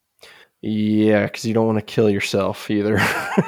[0.62, 2.99] Yeah, because you don't want to kill yourself either.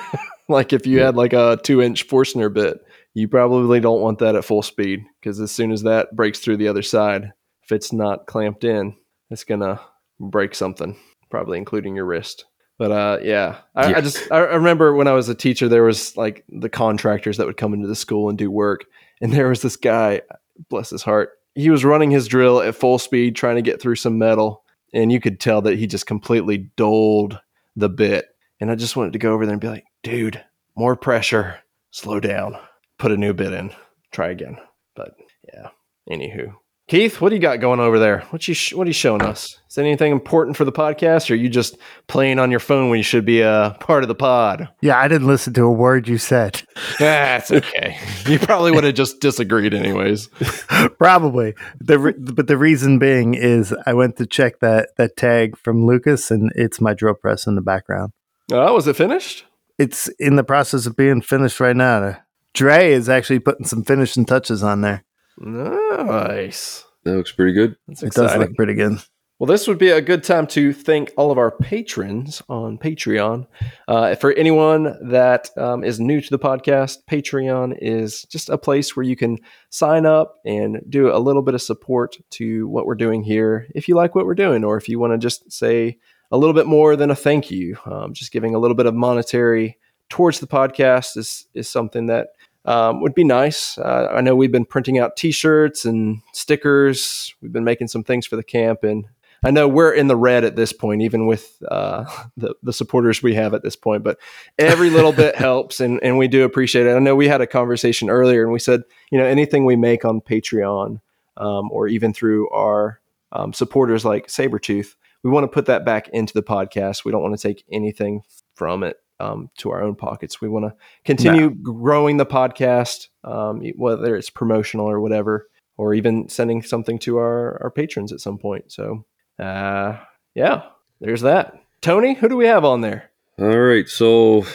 [0.48, 1.06] like if you Yeah.
[1.06, 5.04] had like a two inch Forstner bit, you probably don't want that at full speed
[5.20, 7.32] because as soon as that breaks through the other side,
[7.64, 8.96] if it's not clamped in,
[9.30, 9.80] it's gonna
[10.20, 10.96] break something,
[11.30, 12.44] probably including your wrist.
[12.78, 13.98] But uh, yeah, I, Yeah.
[13.98, 17.36] I just I I remember when I was a teacher, there was like the contractors
[17.36, 18.86] that would come into the school and do work,
[19.20, 20.22] and there was this guy,
[20.68, 23.96] bless his heart, he was running his drill at full speed trying to get through
[23.96, 27.38] some metal, and you could tell that he just completely doled
[27.76, 28.26] the bit.
[28.60, 30.42] And I just wanted to go over there and be like, dude,
[30.76, 31.58] more pressure,
[31.90, 32.56] slow down,
[32.98, 33.72] put a new bit in,
[34.12, 34.56] try again.
[34.94, 35.14] But
[35.52, 35.68] yeah,
[36.08, 36.54] anywho.
[36.88, 38.20] Keith, what do you got going over there?
[38.30, 39.56] What you sh- what are you showing us?
[39.68, 42.90] Is there anything important for the podcast, or are you just playing on your phone
[42.90, 44.68] when you should be a part of the pod?
[44.82, 46.62] Yeah, I didn't listen to a word you said.
[46.98, 47.96] That's okay.
[48.26, 50.28] you probably would have just disagreed, anyways.
[50.98, 55.56] Probably the re- but the reason being is I went to check that that tag
[55.56, 58.12] from Lucas and it's my drill press in the background.
[58.50, 59.44] Oh, was it finished?
[59.78, 62.18] It's in the process of being finished right now.
[62.52, 65.04] Dre is actually putting some finishing touches on there.
[65.42, 66.84] Nice.
[67.04, 67.76] That looks pretty good.
[67.88, 68.46] That's It does exciting.
[68.48, 68.98] look pretty good.
[69.38, 73.48] Well, this would be a good time to thank all of our patrons on Patreon.
[73.88, 78.94] Uh, for anyone that um, is new to the podcast, Patreon is just a place
[78.94, 79.38] where you can
[79.70, 83.66] sign up and do a little bit of support to what we're doing here.
[83.74, 85.98] If you like what we're doing, or if you want to just say
[86.30, 88.94] a little bit more than a thank you, um, just giving a little bit of
[88.94, 89.76] monetary
[90.08, 92.28] towards the podcast is is something that
[92.64, 93.76] um, would be nice.
[93.78, 97.34] Uh, I know we've been printing out T-shirts and stickers.
[97.40, 99.06] We've been making some things for the camp, and
[99.44, 102.04] I know we're in the red at this point, even with uh,
[102.36, 104.04] the the supporters we have at this point.
[104.04, 104.18] But
[104.58, 106.94] every little bit helps, and and we do appreciate it.
[106.94, 110.04] I know we had a conversation earlier, and we said, you know, anything we make
[110.04, 111.00] on Patreon
[111.36, 113.00] um, or even through our
[113.32, 114.94] um, supporters like Saburrtooth,
[115.24, 117.04] we want to put that back into the podcast.
[117.04, 118.22] We don't want to take anything
[118.54, 120.40] from it um, to our own pockets.
[120.40, 126.28] We want to continue growing the podcast, um, whether it's promotional or whatever, or even
[126.28, 128.72] sending something to our, our patrons at some point.
[128.72, 129.04] So,
[129.38, 129.98] uh,
[130.34, 130.62] yeah,
[131.00, 131.62] there's that.
[131.80, 133.10] Tony, who do we have on there?
[133.38, 133.88] All right.
[133.88, 134.46] So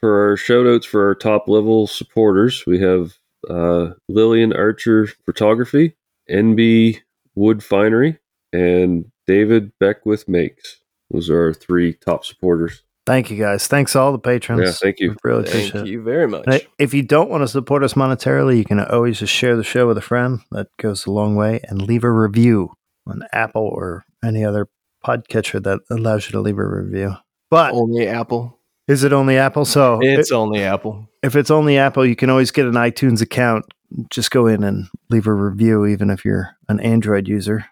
[0.00, 3.14] for our shout outs for our top level supporters, we have
[3.48, 5.96] uh, Lillian Archer Photography,
[6.30, 7.00] NB
[7.34, 8.18] Wood Finery,
[8.52, 10.80] and David Beckwith Makes.
[11.10, 12.82] Those are our three top supporters.
[13.06, 13.66] Thank you guys.
[13.66, 14.62] Thanks all the patrons.
[14.64, 15.10] Yeah, thank you.
[15.10, 15.92] We really Thank appreciate it.
[15.92, 16.44] you very much.
[16.46, 19.62] And If you don't want to support us monetarily, you can always just share the
[19.64, 20.40] show with a friend.
[20.52, 21.60] That goes a long way.
[21.64, 22.72] And leave a review
[23.06, 24.68] on Apple or any other
[25.04, 27.16] podcatcher that allows you to leave a review.
[27.50, 28.58] But Only Apple.
[28.88, 29.66] is it only Apple?
[29.66, 31.06] So It's only Apple.
[31.22, 33.66] if it's only Apple, you can always get an iTunes account.
[34.08, 37.66] Just go in and leave a review, even if you're an Android user.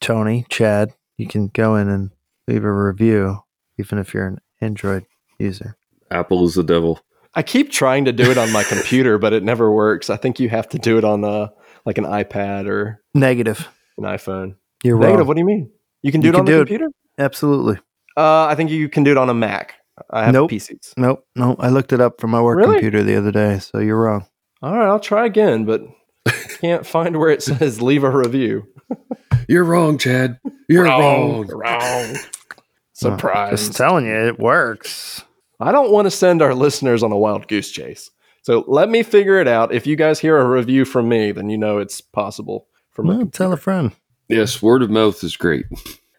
[0.00, 2.10] Tony, Chad, you can go in and
[2.48, 3.40] leave a review.
[3.78, 5.04] even if you're an Android
[5.38, 5.76] user.
[6.10, 7.00] Apple is the devil.
[7.34, 10.08] I keep trying to do it on my computer, but it never works.
[10.10, 11.52] I think you have to do it on a
[11.84, 13.68] like an iPad or Negative.
[13.98, 14.54] an iPhone.
[14.84, 15.18] You're Negative.
[15.20, 15.26] wrong.
[15.28, 15.70] What do you mean?
[16.02, 16.66] You can do You it can on the do it.
[16.66, 16.88] computer?
[17.18, 17.76] Absolutely.
[18.16, 19.74] Uh, I think you can do it on a Mac.
[20.10, 20.50] I have Nope.
[20.50, 20.92] PCs.
[20.96, 21.24] Nope.
[21.36, 22.74] No, I looked it up from my work Really?
[22.74, 24.26] computer the other day, so you're wrong.
[24.62, 25.82] All right, I'll try again, but
[26.60, 28.66] can't find where it says leave a review.
[29.48, 30.38] You're wrong, Chad.
[30.68, 31.46] You're wrong.
[31.48, 32.14] Wrong.
[32.14, 32.43] Just
[32.94, 33.68] Surprise.
[33.70, 35.22] telling you, it works.
[35.60, 38.10] I don't want to send our listeners on a wild goose chase.
[38.42, 39.72] So let me figure it out.
[39.72, 43.16] If you guys hear a review from me, then you know it's possible for me.
[43.16, 43.92] Well, tell a friend.
[44.28, 45.66] Yes, word of mouth is great.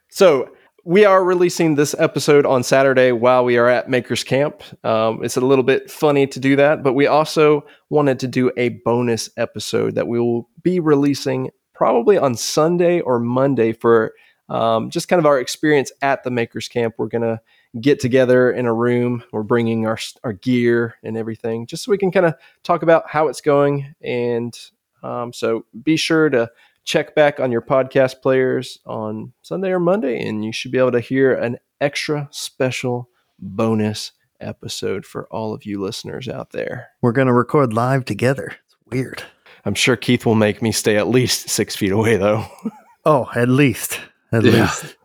[0.10, 0.50] So
[0.86, 4.64] we are releasing this episode on Saturday while we are at Makers Camp.
[4.86, 8.50] Um, it's a little bit funny to do that, but we also wanted to do
[8.56, 14.14] a bonus episode that we will be releasing probably on Sunday or Monday for
[14.50, 16.96] um, just kind of our experience at the Makers Camp.
[16.98, 17.42] We're gonna
[17.80, 19.24] get together in a room.
[19.32, 23.10] We're bringing our our gear and everything, just so we can kind of talk about
[23.10, 23.96] how it's going.
[24.02, 24.58] And
[25.04, 26.50] um, so be sure to
[26.84, 30.92] check back on your podcast players on Sunday or Monday, and you should be able
[30.92, 36.88] to hear an extra special bonus episode for all of you listeners out there.
[37.02, 38.56] We're going to record live together.
[38.66, 39.24] It's weird.
[39.66, 42.46] I'm sure Keith will make me stay at least six feet away, though.
[43.04, 44.00] Oh, at least.
[44.32, 44.62] At Yeah.
[44.64, 44.96] least.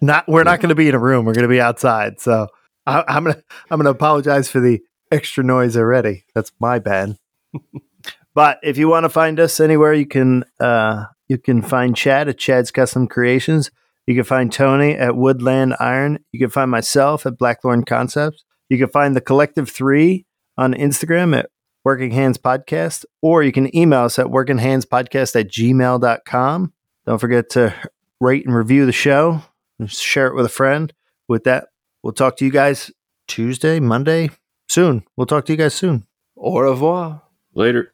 [0.00, 1.24] not we're not going to be in a room.
[1.24, 2.20] We're going to be outside.
[2.20, 2.48] So
[2.86, 4.80] I, I'm gonna I'm gonna apologize for the
[5.10, 6.24] extra noise already.
[6.34, 7.16] That's my bad.
[8.34, 12.28] but if you want to find us anywhere, you can uh, you can find Chad
[12.28, 13.70] at Chad's Custom Creations.
[14.06, 16.18] You can find Tony at Woodland Iron.
[16.32, 18.44] You can find myself at Blackthorn Concepts.
[18.68, 21.50] You can find the Collective Three on Instagram at
[21.84, 26.72] Working Hands Podcast, or you can email us at workinghandspodcast at gmail.com.
[27.06, 27.74] Don't forget to
[28.20, 29.42] rate and review the show
[29.78, 30.92] and share it with a friend.
[31.28, 31.68] With that,
[32.02, 32.90] we'll talk to you guys
[33.26, 34.30] Tuesday, Monday,
[34.68, 35.04] soon.
[35.16, 36.06] We'll talk to you guys soon.
[36.36, 37.22] Au revoir.
[37.54, 37.92] Later.